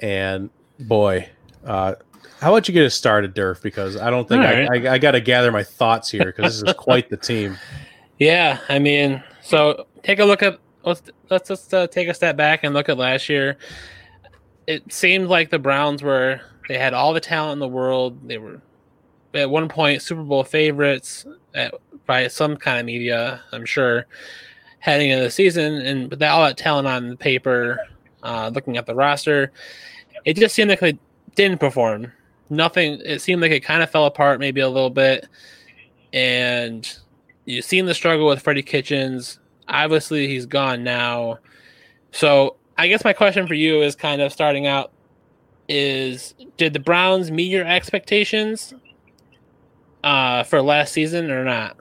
[0.00, 1.28] and boy,
[1.64, 1.94] uh,
[2.40, 3.62] how about you get us started, Durf?
[3.62, 4.86] Because I don't think I, right.
[4.86, 7.56] I, I got to gather my thoughts here because this is quite the team.
[8.18, 12.36] Yeah, I mean, so take a look at let's let's just uh, take a step
[12.36, 13.56] back and look at last year.
[14.66, 18.28] It seemed like the Browns were they had all the talent in the world.
[18.28, 18.60] They were
[19.34, 21.74] at one point Super Bowl favorites at,
[22.06, 24.06] by some kind of media, I'm sure,
[24.84, 27.78] heading into the season, and with that, all that talent on the paper,
[28.22, 29.50] uh, looking at the roster,
[30.26, 30.98] it just seemed like they
[31.36, 32.12] didn't perform.
[32.50, 33.00] Nothing.
[33.02, 35.26] It seemed like it kind of fell apart, maybe a little bit,
[36.12, 36.86] and
[37.46, 39.38] you've seen the struggle with Freddie Kitchens.
[39.68, 41.38] Obviously, he's gone now.
[42.12, 44.92] So, I guess my question for you is kind of starting out
[45.66, 48.74] is did the Browns meet your expectations
[50.02, 51.78] uh, for last season or not?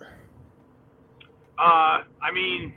[1.58, 2.74] Uh, I mean,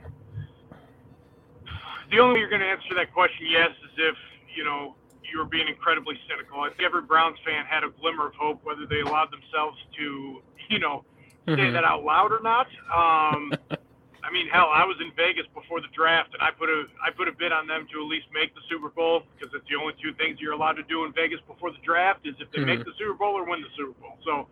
[2.11, 4.15] the only way you're going to answer that question yes is if,
[4.55, 4.95] you know,
[5.29, 6.61] you were being incredibly cynical.
[6.61, 10.41] I think every Browns fan had a glimmer of hope, whether they allowed themselves to,
[10.69, 11.03] you know,
[11.47, 11.73] say Mhm.
[11.73, 12.67] that out loud or not.
[12.93, 13.53] Um,
[14.23, 17.11] I mean, hell, I was in Vegas before the draft, and I put a I
[17.11, 19.75] put a bid on them to at least make the Super Bowl because it's the
[19.75, 22.59] only two things you're allowed to do in Vegas before the draft is if they
[22.59, 24.17] make the Super Bowl or win the Super Bowl.
[24.25, 24.47] So,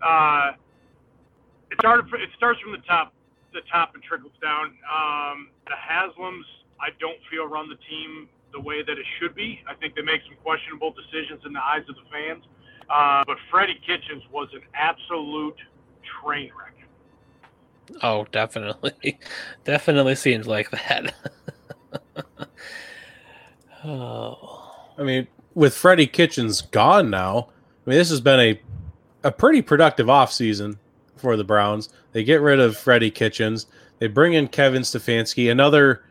[0.00, 0.52] uh,
[1.70, 2.06] it started.
[2.14, 3.12] It starts from the top,
[3.52, 4.76] the top, and trickles down.
[4.88, 6.44] Um, the Haslams,
[6.80, 9.60] I don't feel run the team the way that it should be.
[9.68, 12.44] I think they make some questionable decisions in the eyes of the fans.
[12.88, 15.56] Uh, but Freddie Kitchens was an absolute
[16.22, 16.74] train wreck.
[18.02, 19.18] Oh, definitely.
[19.64, 21.14] definitely seems like that.
[23.84, 24.74] oh.
[24.98, 27.48] I mean, with Freddie Kitchens gone now,
[27.86, 28.60] I mean, this has been a
[29.22, 30.78] a pretty productive offseason
[31.16, 31.90] for the Browns.
[32.12, 33.66] They get rid of Freddie Kitchens.
[33.98, 36.02] They bring in Kevin Stefanski, another.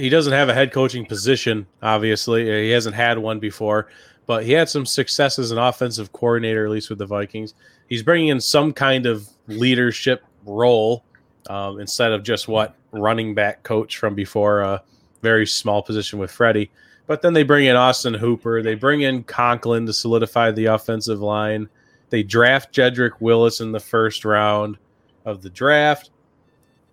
[0.00, 2.46] He doesn't have a head coaching position, obviously.
[2.46, 3.88] He hasn't had one before,
[4.24, 7.52] but he had some success as an offensive coordinator, at least with the Vikings.
[7.86, 11.04] He's bringing in some kind of leadership role
[11.50, 14.82] um, instead of just what running back coach from before a
[15.20, 16.70] very small position with Freddie.
[17.06, 18.62] But then they bring in Austin Hooper.
[18.62, 21.68] They bring in Conklin to solidify the offensive line.
[22.08, 24.78] They draft Jedrick Wills in the first round
[25.26, 26.08] of the draft.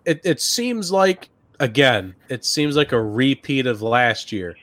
[0.04, 4.56] it, it seems like again, it seems like a repeat of last year.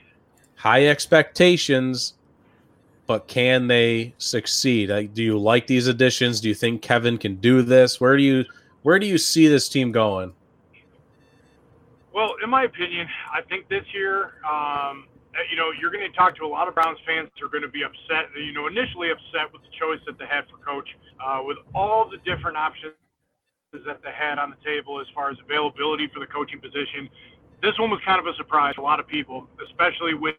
[0.55, 2.13] High expectations,
[3.07, 4.89] but can they succeed?
[4.89, 6.41] Like, do you like these additions?
[6.41, 7.99] Do you think Kevin can do this?
[7.99, 8.45] Where do you
[8.83, 10.33] where do you see this team going?
[12.13, 15.07] Well, in my opinion, I think this year, um,
[15.51, 17.63] you know, you're going to talk to a lot of Browns fans who are going
[17.63, 20.87] to be upset, you know, initially upset with the choice that they had for coach,
[21.19, 22.93] uh, with all the different options
[23.85, 27.09] that they had on the table as far as availability for the coaching position.
[27.61, 30.35] This one was kind of a surprise to a lot of people, especially with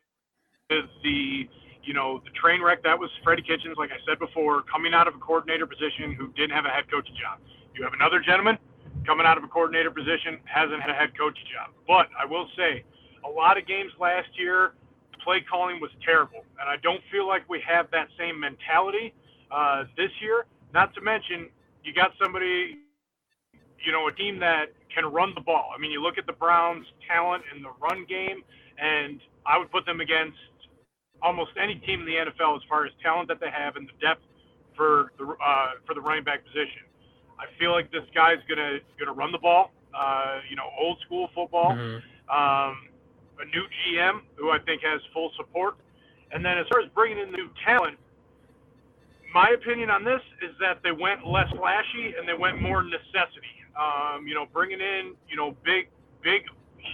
[0.69, 1.49] the
[1.83, 5.07] you know the train wreck that was Freddie Kitchens, like I said before, coming out
[5.07, 7.39] of a coordinator position who didn't have a head coaching job.
[7.75, 8.59] You have another gentleman
[9.07, 11.71] coming out of a coordinator position hasn't had a head coaching job.
[11.87, 12.85] But I will say,
[13.25, 14.75] a lot of games last year,
[15.23, 19.15] play calling was terrible, and I don't feel like we have that same mentality
[19.51, 20.47] uh, this year.
[20.75, 21.49] Not to mention,
[21.85, 22.86] you got somebody
[23.87, 25.71] you know, a team that can run the ball.
[25.75, 28.43] I mean, you look at the Browns' talent in the run game,
[28.79, 30.37] and I would put them against
[31.23, 33.97] almost any team in the NFL as far as talent that they have and the
[34.05, 34.23] depth
[34.77, 36.83] for the uh, for the running back position.
[37.39, 39.71] I feel like this guy's gonna gonna run the ball.
[39.95, 41.73] Uh, you know, old school football.
[41.73, 42.03] Mm-hmm.
[42.27, 42.91] Um,
[43.39, 45.77] a new GM who I think has full support,
[46.33, 47.99] and then as far as bringing in new talent,
[49.33, 53.56] my opinion on this is that they went less flashy and they went more necessity.
[53.79, 55.89] Um, you know, bringing in, you know, big,
[56.23, 56.43] big,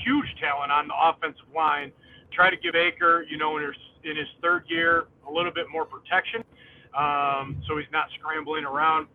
[0.05, 1.93] huge talent on the offensive line.
[2.33, 5.67] Try to give Baker, you know, in his, in his third year, a little bit
[5.71, 6.43] more protection,
[6.97, 9.07] um, so he's not scrambling around.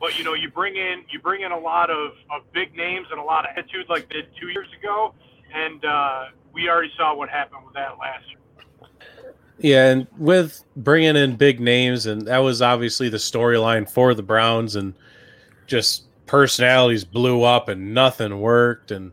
[0.00, 3.06] But you know, you bring in you bring in a lot of, of big names
[3.10, 5.14] and a lot of attitude like they did two years ago,
[5.54, 6.24] and uh,
[6.54, 8.38] we already saw what happened with that last year.
[9.58, 14.22] Yeah, and with bringing in big names, and that was obviously the storyline for the
[14.22, 14.94] Browns, and
[15.66, 19.10] just personalities blew up and nothing worked, and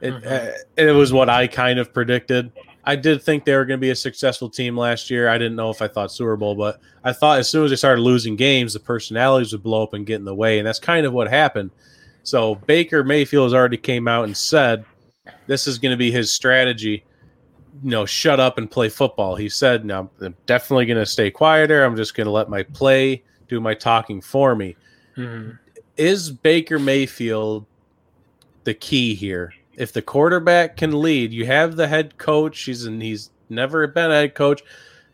[0.00, 0.26] it mm-hmm.
[0.26, 2.50] uh, it was what I kind of predicted.
[2.84, 5.28] I did think they were going to be a successful team last year.
[5.28, 7.76] I didn't know if I thought Super Bowl, but I thought as soon as they
[7.76, 10.78] started losing games, the personalities would blow up and get in the way, and that's
[10.78, 11.70] kind of what happened.
[12.22, 14.86] So Baker Mayfield has already came out and said
[15.46, 17.04] this is going to be his strategy.
[17.82, 19.36] You know, shut up and play football.
[19.36, 21.84] He said, "No, I'm definitely going to stay quieter.
[21.84, 24.76] I'm just going to let my play do my talking for me."
[25.18, 25.56] Mm-hmm
[25.96, 27.66] is Baker Mayfield
[28.64, 29.52] the key here?
[29.76, 32.60] If the quarterback can lead, you have the head coach.
[32.62, 34.62] He's and he's never been a head coach.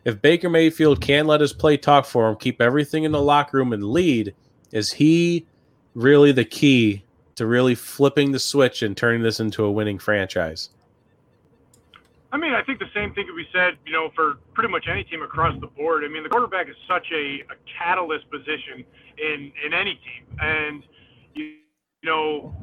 [0.03, 3.57] If Baker Mayfield can't let his play talk for him, keep everything in the locker
[3.57, 4.33] room and lead,
[4.71, 5.45] is he
[5.93, 7.03] really the key
[7.35, 10.69] to really flipping the switch and turning this into a winning franchise?
[12.33, 14.85] I mean, I think the same thing could be said, you know, for pretty much
[14.89, 16.03] any team across the board.
[16.05, 18.85] I mean, the quarterback is such a, a catalyst position
[19.17, 20.83] in in any team, and
[21.35, 21.43] you,
[22.01, 22.55] you know,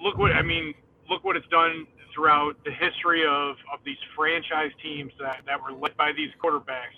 [0.00, 0.72] look what I mean.
[1.10, 5.72] Look what it's done throughout the history of of these franchise teams that that were
[5.72, 6.94] led by these quarterbacks.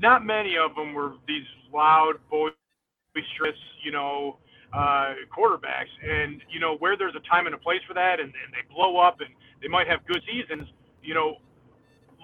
[0.00, 4.38] Not many of them were these loud, boisterous, you know,
[4.72, 5.90] uh, quarterbacks.
[6.08, 8.62] And you know, where there's a time and a place for that, and, and they
[8.72, 10.68] blow up, and they might have good seasons
[11.08, 11.38] you know,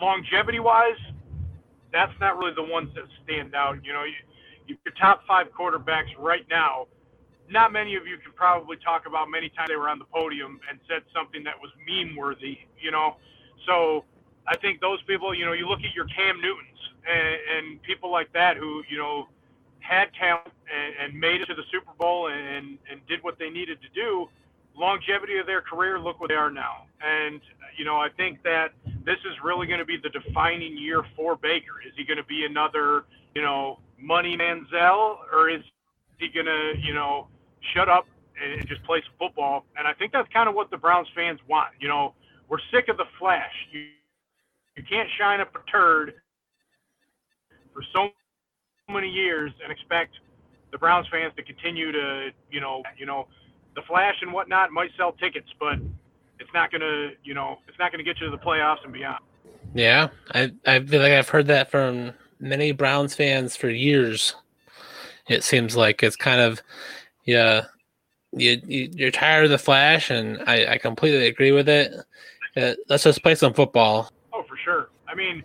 [0.01, 1.01] longevity wise,
[1.93, 3.78] that's not really the ones that stand out.
[3.85, 6.87] You know, you, your top five quarterbacks right now,
[7.51, 10.61] not many of you can probably talk about many times they were on the podium
[10.70, 13.16] and said something that was meme worthy, you know.
[13.66, 14.05] So
[14.49, 16.80] I think those people, you know, you look at your Cam Newtons
[17.11, 19.28] and, and people like that who, you know,
[19.80, 23.51] had talent and, and made it to the Super Bowl and, and did what they
[23.51, 24.28] needed to do
[24.77, 26.87] longevity of their career, look where they are now.
[27.01, 27.41] And,
[27.77, 28.72] you know, I think that
[29.05, 31.81] this is really going to be the defining year for Baker.
[31.87, 33.05] Is he going to be another,
[33.35, 35.62] you know, money Manziel, or is
[36.18, 37.29] he going to, you know,
[37.75, 38.07] shut up
[38.43, 39.64] and just play some football?
[39.77, 41.70] And I think that's kind of what the Browns fans want.
[41.81, 42.14] You know,
[42.49, 43.53] we're sick of the flash.
[43.72, 43.87] You,
[44.77, 46.14] you can't shine up a turd
[47.72, 48.11] for so
[48.93, 50.14] many years and expect
[50.72, 53.29] the Browns fans to continue to, you know, you know,
[53.75, 55.79] the flash and whatnot might sell tickets, but
[56.39, 59.22] it's not gonna, you know, it's not gonna get you to the playoffs and beyond.
[59.75, 64.35] Yeah, I I feel like I've heard that from many Browns fans for years.
[65.29, 66.62] It seems like it's kind of,
[67.25, 67.64] yeah,
[68.33, 71.93] you, you are tired of the flash, and I I completely agree with it.
[72.57, 74.11] Uh, let's just play some football.
[74.33, 74.91] Oh, for sure.
[75.09, 75.43] I mean,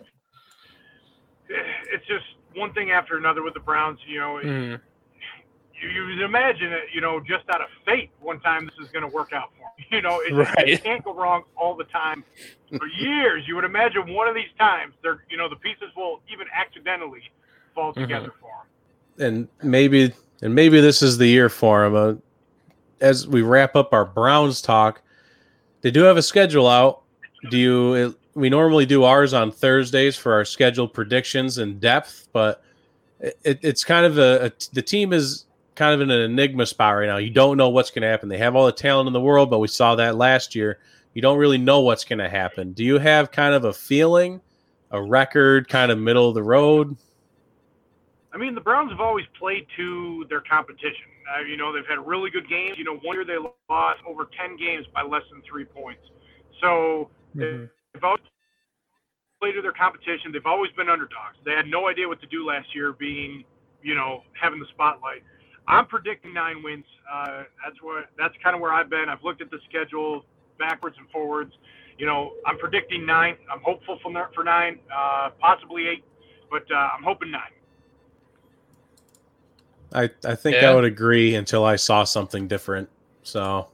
[1.48, 2.24] it's just
[2.54, 3.98] one thing after another with the Browns.
[4.06, 4.80] You know, mm
[5.80, 8.92] you, you would imagine it, you know, just out of fate, one time this is
[8.92, 9.66] going to work out for me.
[9.90, 10.68] You know, it, right.
[10.68, 12.22] it can't go wrong all the time
[12.76, 13.42] for years.
[13.48, 17.22] You would imagine one of these times, they're, you know, the pieces will even accidentally
[17.74, 18.02] fall mm-hmm.
[18.02, 18.40] together mm-hmm.
[18.40, 18.66] for
[19.16, 19.48] them.
[19.62, 20.12] And maybe,
[20.42, 21.96] and maybe this is the year for him.
[21.96, 22.14] Uh,
[23.00, 25.02] as we wrap up our Browns talk,
[25.80, 27.02] they do have a schedule out.
[27.50, 28.16] Do you?
[28.34, 32.62] We normally do ours on Thursdays for our scheduled predictions and depth, but
[33.18, 35.46] it, it's kind of a, a the team is
[35.80, 37.16] kind of in an enigma spot right now.
[37.16, 38.28] You don't know what's going to happen.
[38.28, 40.78] They have all the talent in the world, but we saw that last year.
[41.14, 42.74] You don't really know what's going to happen.
[42.74, 44.42] Do you have kind of a feeling,
[44.90, 46.98] a record, kind of middle of the road?
[48.30, 51.08] I mean, the Browns have always played to their competition.
[51.34, 52.76] Uh, you know, they've had really good games.
[52.76, 53.38] You know, one year they
[53.70, 56.02] lost over 10 games by less than three points.
[56.60, 57.64] So mm-hmm.
[57.94, 58.20] they've always
[59.40, 60.30] played to their competition.
[60.30, 61.38] They've always been underdogs.
[61.46, 63.44] They had no idea what to do last year, being,
[63.82, 65.22] you know, having the spotlight.
[65.70, 66.84] I'm predicting nine wins.
[67.10, 69.08] Uh, that's what that's kind of where I've been.
[69.08, 70.24] I've looked at the schedule
[70.58, 71.52] backwards and forwards.
[71.96, 73.36] You know, I'm predicting nine.
[73.50, 76.04] I'm hopeful for for nine, uh, possibly eight,
[76.50, 77.52] but uh, I'm hoping nine.
[79.94, 80.70] I I think yeah.
[80.70, 82.88] I would agree until I saw something different.
[83.22, 83.68] So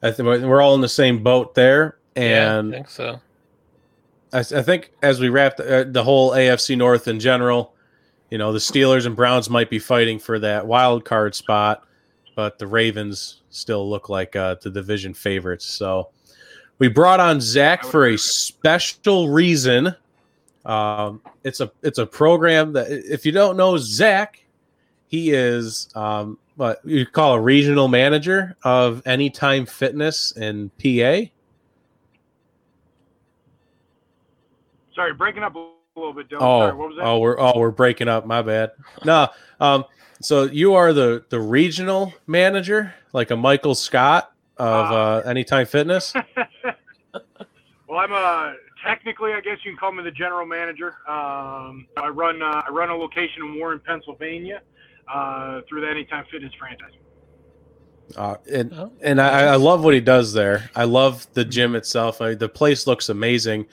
[0.00, 3.20] I think we're all in the same boat there, and yeah, I think so.
[4.32, 7.74] I, I think as we wrap the, uh, the whole AFC North in general,
[8.30, 11.84] you know, the Steelers and Browns might be fighting for that wild card spot,
[12.36, 15.64] but the Ravens still look like uh, the division favorites.
[15.64, 16.10] So
[16.78, 19.94] we brought on Zach for a special reason.
[20.66, 24.44] Um, it's a it's a program that if you don't know Zach,
[25.06, 31.30] he is um, what you call a regional manager of Anytime Fitness in PA.
[34.94, 35.54] Sorry, breaking up
[35.98, 36.28] little bit.
[36.28, 36.38] Dylan.
[36.40, 38.26] Oh, Sorry, oh, we're oh we're breaking up.
[38.26, 38.72] My bad.
[39.04, 39.28] no,
[39.60, 39.84] um,
[40.20, 45.66] so you are the the regional manager, like a Michael Scott of uh, uh Anytime
[45.66, 46.14] Fitness.
[47.88, 48.52] well, I'm a uh,
[48.84, 50.96] technically, I guess you can call me the general manager.
[51.08, 54.62] Um, I run uh, I run a location in Warren, Pennsylvania
[55.12, 56.92] uh, through the Anytime Fitness franchise.
[58.16, 60.70] Uh, and oh, and I, I, love what he does there.
[60.74, 62.22] I love the gym itself.
[62.22, 63.66] I, the place looks amazing,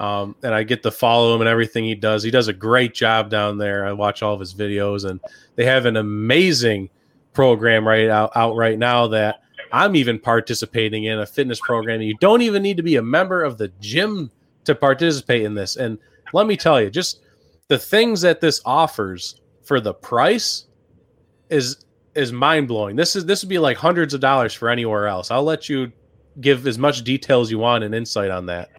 [0.00, 2.22] um, and I get to follow him and everything he does.
[2.22, 3.84] He does a great job down there.
[3.86, 5.20] I watch all of his videos, and
[5.56, 6.88] they have an amazing
[7.34, 9.42] program right out, out right now that
[9.72, 12.00] I'm even participating in a fitness program.
[12.00, 14.30] You don't even need to be a member of the gym
[14.64, 15.76] to participate in this.
[15.76, 15.98] And
[16.32, 17.20] let me tell you, just
[17.68, 20.64] the things that this offers for the price
[21.50, 21.84] is
[22.14, 22.96] is mind blowing.
[22.96, 25.30] This is this would be like hundreds of dollars for anywhere else.
[25.30, 25.92] I'll let you
[26.40, 28.70] give as much detail as you want and insight on that.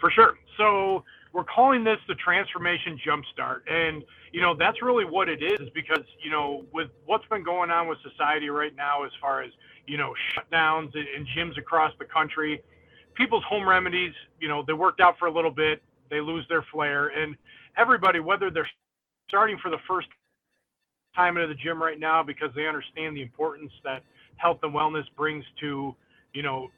[0.00, 0.34] For sure.
[0.58, 5.68] So we're calling this the transformation jumpstart, and you know that's really what it is.
[5.74, 9.50] Because you know with what's been going on with society right now, as far as
[9.86, 12.62] you know shutdowns and gyms across the country,
[13.14, 16.64] people's home remedies, you know, they worked out for a little bit, they lose their
[16.72, 17.36] flair, and
[17.76, 18.68] everybody, whether they're
[19.28, 20.08] starting for the first
[21.14, 24.02] time into the gym right now because they understand the importance that
[24.36, 25.94] health and wellness brings to,
[26.34, 26.68] you know,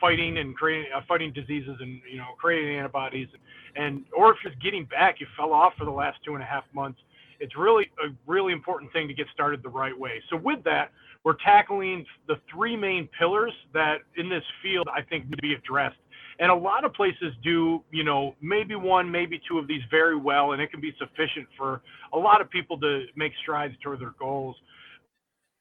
[0.00, 3.28] fighting and creating uh, fighting diseases and you know creating antibodies
[3.76, 6.46] and or if you're getting back you fell off for the last two and a
[6.46, 6.98] half months
[7.40, 10.90] it's really a really important thing to get started the right way so with that
[11.24, 15.54] we're tackling the three main pillars that in this field i think need to be
[15.54, 15.96] addressed
[16.40, 20.16] and a lot of places do, you know, maybe one, maybe two of these very
[20.16, 21.82] well, and it can be sufficient for
[22.14, 24.56] a lot of people to make strides toward their goals.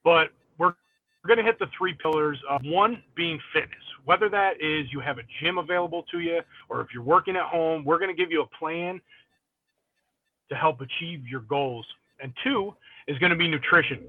[0.05, 0.29] But
[1.23, 3.79] we're going to hit the three pillars of one being fitness.
[4.05, 7.43] Whether that is you have a gym available to you or if you're working at
[7.43, 9.01] home, we're going to give you a plan
[10.49, 11.85] to help achieve your goals.
[12.21, 12.73] And two
[13.07, 14.03] is going to be nutrition.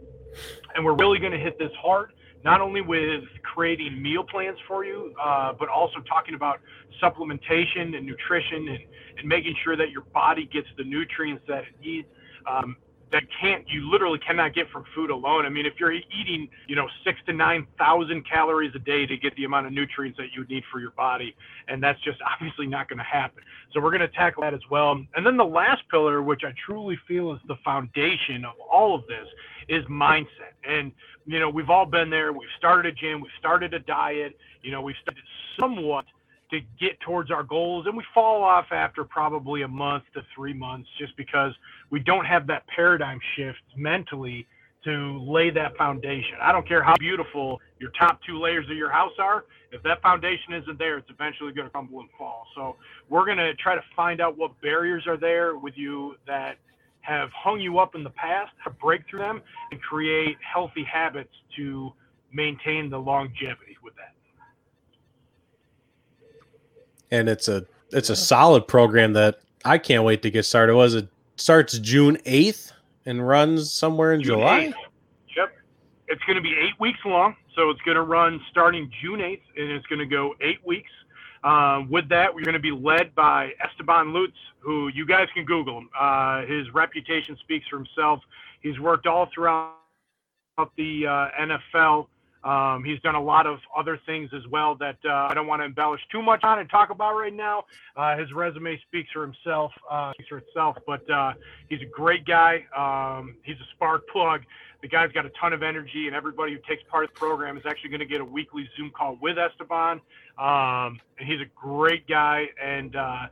[0.74, 2.12] And we're really going to hit this hard
[2.44, 6.60] not only with creating meal plans for you, uh, but also talking about
[7.02, 8.78] supplementation and nutrition and,
[9.18, 12.08] and making sure that your body gets the nutrients that it needs.
[12.50, 12.76] Um,
[13.12, 15.46] that can't you literally cannot get from food alone.
[15.46, 19.16] I mean, if you're eating, you know, six to nine thousand calories a day to
[19.16, 21.34] get the amount of nutrients that you need for your body,
[21.68, 23.42] and that's just obviously not going to happen.
[23.72, 24.92] So we're going to tackle that as well.
[25.14, 29.06] And then the last pillar, which I truly feel is the foundation of all of
[29.06, 29.26] this,
[29.68, 30.54] is mindset.
[30.68, 30.92] And
[31.26, 32.32] you know, we've all been there.
[32.32, 33.20] We've started a gym.
[33.20, 34.36] We've started a diet.
[34.62, 35.22] You know, we've started
[35.58, 36.04] somewhat
[36.50, 40.52] to get towards our goals, and we fall off after probably a month to three
[40.52, 41.52] months, just because
[41.90, 44.46] we don't have that paradigm shift mentally
[44.84, 46.36] to lay that foundation.
[46.40, 49.44] I don't care how beautiful your top two layers of your house are.
[49.72, 52.46] If that foundation isn't there, it's eventually going to crumble and fall.
[52.56, 52.76] So
[53.08, 56.56] we're going to try to find out what barriers are there with you that
[57.02, 61.32] have hung you up in the past, to break through them, and create healthy habits
[61.56, 61.92] to
[62.32, 64.09] maintain the longevity with that.
[67.10, 70.74] And it's a it's a solid program that I can't wait to get started.
[70.74, 72.72] Was it starts June eighth
[73.06, 74.60] and runs somewhere in June July?
[74.66, 74.74] 8th.
[75.36, 75.52] Yep.
[76.08, 77.36] it's going to be eight weeks long.
[77.56, 80.90] So it's going to run starting June 8th, and it's going to go eight weeks.
[81.42, 85.44] Uh, with that, we're going to be led by Esteban Lutz, who you guys can
[85.44, 85.90] Google him.
[85.98, 88.20] Uh, his reputation speaks for himself.
[88.60, 89.74] He's worked all throughout
[90.76, 92.06] the uh, NFL.
[92.42, 95.60] Um, he's done a lot of other things as well that uh, I don't want
[95.60, 97.64] to embellish too much on and talk about right now.
[97.96, 100.76] Uh, his resume speaks for himself, uh, speaks for itself.
[100.86, 101.32] But uh,
[101.68, 102.64] he's a great guy.
[102.76, 104.42] Um, he's a spark plug.
[104.82, 107.58] The guy's got a ton of energy, and everybody who takes part of the program
[107.58, 110.00] is actually going to get a weekly Zoom call with Esteban.
[110.38, 113.26] Um, and he's a great guy, and uh,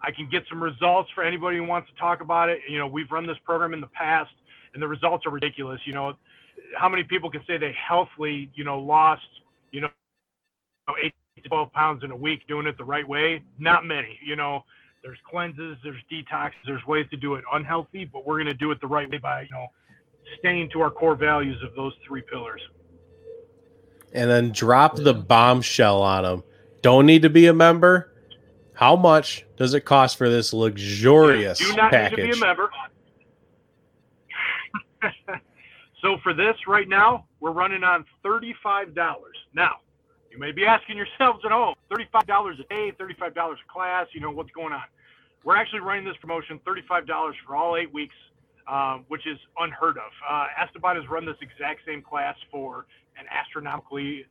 [0.00, 2.60] I can get some results for anybody who wants to talk about it.
[2.68, 4.32] You know, we've run this program in the past,
[4.72, 5.80] and the results are ridiculous.
[5.84, 6.14] You know,
[6.76, 9.22] how many people can say they healthily, you know, lost,
[9.70, 9.88] you know,
[11.02, 13.42] eight to 12 pounds in a week doing it the right way?
[13.58, 14.18] Not many.
[14.24, 14.64] You know,
[15.02, 18.70] there's cleanses, there's detoxes, there's ways to do it unhealthy, but we're going to do
[18.70, 19.66] it the right way by, you know,
[20.38, 22.62] staying to our core values of those three pillars.
[24.12, 26.44] And then drop the bombshell on them.
[26.82, 28.12] Don't need to be a member.
[28.74, 32.18] How much does it cost for this luxurious Do not package?
[32.18, 32.70] need to be a member.
[36.04, 38.94] so for this right now, we're running on $35.
[39.54, 39.76] Now,
[40.30, 44.30] you may be asking yourselves at home, $35 a day, $35 a class, you know,
[44.30, 44.82] what's going on?
[45.44, 48.14] We're actually running this promotion $35 for all eight weeks,
[48.70, 50.10] um, which is unheard of.
[50.28, 52.84] Uh, Esteban has run this exact same class for
[53.18, 54.26] an astronomically,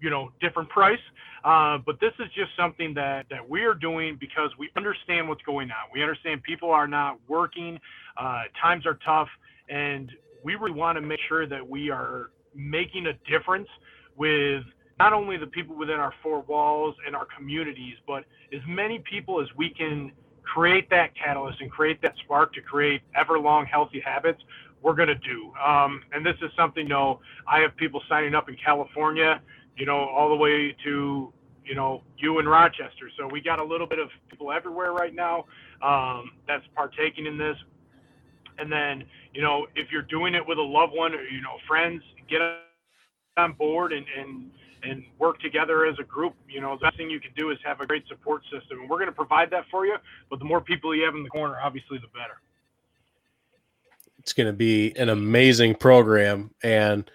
[0.00, 0.98] you know, different price.
[1.44, 5.42] Uh, but this is just something that, that we are doing because we understand what's
[5.42, 5.90] going on.
[5.92, 7.78] We understand people are not working,
[8.16, 9.28] uh, times are tough,
[9.68, 10.10] and
[10.44, 13.68] we really want to make sure that we are making a difference
[14.16, 14.62] with
[14.98, 19.40] not only the people within our four walls and our communities, but as many people
[19.40, 20.12] as we can
[20.42, 24.40] create that catalyst and create that spark to create ever long healthy habits
[24.82, 25.52] we're going to do.
[25.64, 29.42] Um, and this is something you know i have people signing up in california
[29.76, 31.32] you know all the way to
[31.64, 33.10] you know you in rochester.
[33.18, 35.44] So we got a little bit of people everywhere right now
[35.82, 37.56] um, that's partaking in this.
[38.58, 39.04] And then
[39.38, 42.40] you know if you're doing it with a loved one or you know friends get
[43.36, 44.50] on board and and
[44.82, 46.34] and work together as a group.
[46.48, 48.80] You know, the best thing you can do is have a great support system.
[48.80, 49.96] And we're going to provide that for you.
[50.30, 52.40] But the more people you have in the corner, obviously, the better.
[54.18, 56.52] It's going to be an amazing program.
[56.62, 57.10] And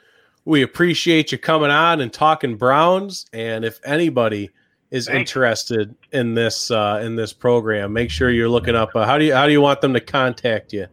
[0.45, 3.25] we appreciate you coming on and talking Browns.
[3.31, 4.49] And if anybody
[4.91, 5.31] is Thanks.
[5.31, 8.89] interested in this uh, in this program, make sure you're looking up.
[8.95, 10.87] Uh, how do you how do you want them to contact you?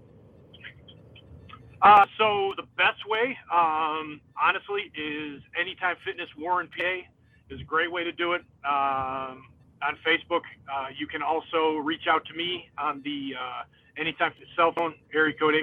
[1.82, 7.00] Uh, so the best way, um, honestly, is Anytime Fitness Warren PA
[7.48, 8.42] is a great way to do it.
[8.64, 9.46] Um,
[9.82, 13.62] on Facebook, uh, you can also reach out to me on the uh,
[13.96, 15.54] Anytime Fitness cell phone, area code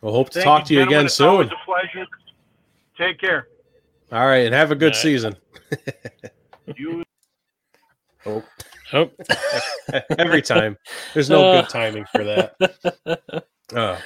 [0.00, 1.26] We'll hope to Thank talk to you again It's soon.
[1.28, 2.06] always a pleasure.
[2.96, 3.48] Take care.
[4.10, 5.02] All right, and have a good All right.
[5.02, 5.36] season.
[6.76, 7.02] You
[8.26, 8.42] Oh,
[8.92, 9.10] Oh,
[10.18, 10.76] every time.
[11.14, 11.60] There's no Uh.
[11.62, 13.44] good timing for that.
[13.74, 13.98] Uh,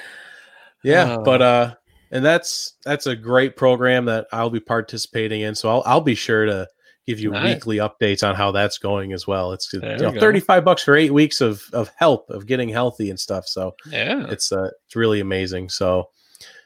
[0.83, 1.75] yeah, but uh,
[2.11, 5.55] and that's that's a great program that I'll be participating in.
[5.55, 6.67] So I'll I'll be sure to
[7.05, 7.55] give you Nice.
[7.55, 9.51] weekly updates on how that's going as well.
[9.51, 10.19] It's you know, we go.
[10.19, 13.47] 35 bucks for eight weeks of of help of getting healthy and stuff.
[13.47, 14.25] So yeah.
[14.29, 15.69] it's uh it's really amazing.
[15.69, 16.09] So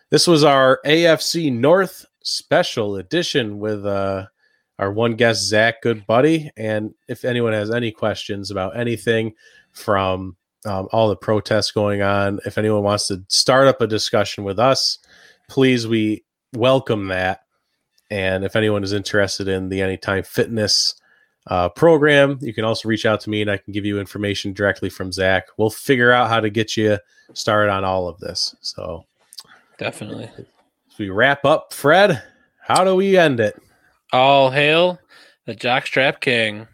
[0.09, 4.27] this was our AFC North special edition with uh
[4.79, 6.51] our one guest Zach, good buddy.
[6.55, 9.33] And if anyone has any questions about anything
[9.71, 10.35] from
[10.66, 14.60] um, all the protests going on, if anyone wants to start up a discussion with
[14.60, 14.99] us,
[15.47, 17.41] please we welcome that.
[18.10, 20.95] And if anyone is interested in the Anytime Fitness
[21.47, 24.53] uh, program, you can also reach out to me and I can give you information
[24.53, 25.47] directly from Zach.
[25.58, 26.97] We'll figure out how to get you
[27.34, 28.55] started on all of this.
[28.62, 29.05] So
[29.78, 30.30] Definitely.
[30.38, 32.24] as we wrap up, Fred,
[32.62, 33.62] how do we end it?
[34.14, 34.99] All hail
[35.47, 36.68] the jockstrap king.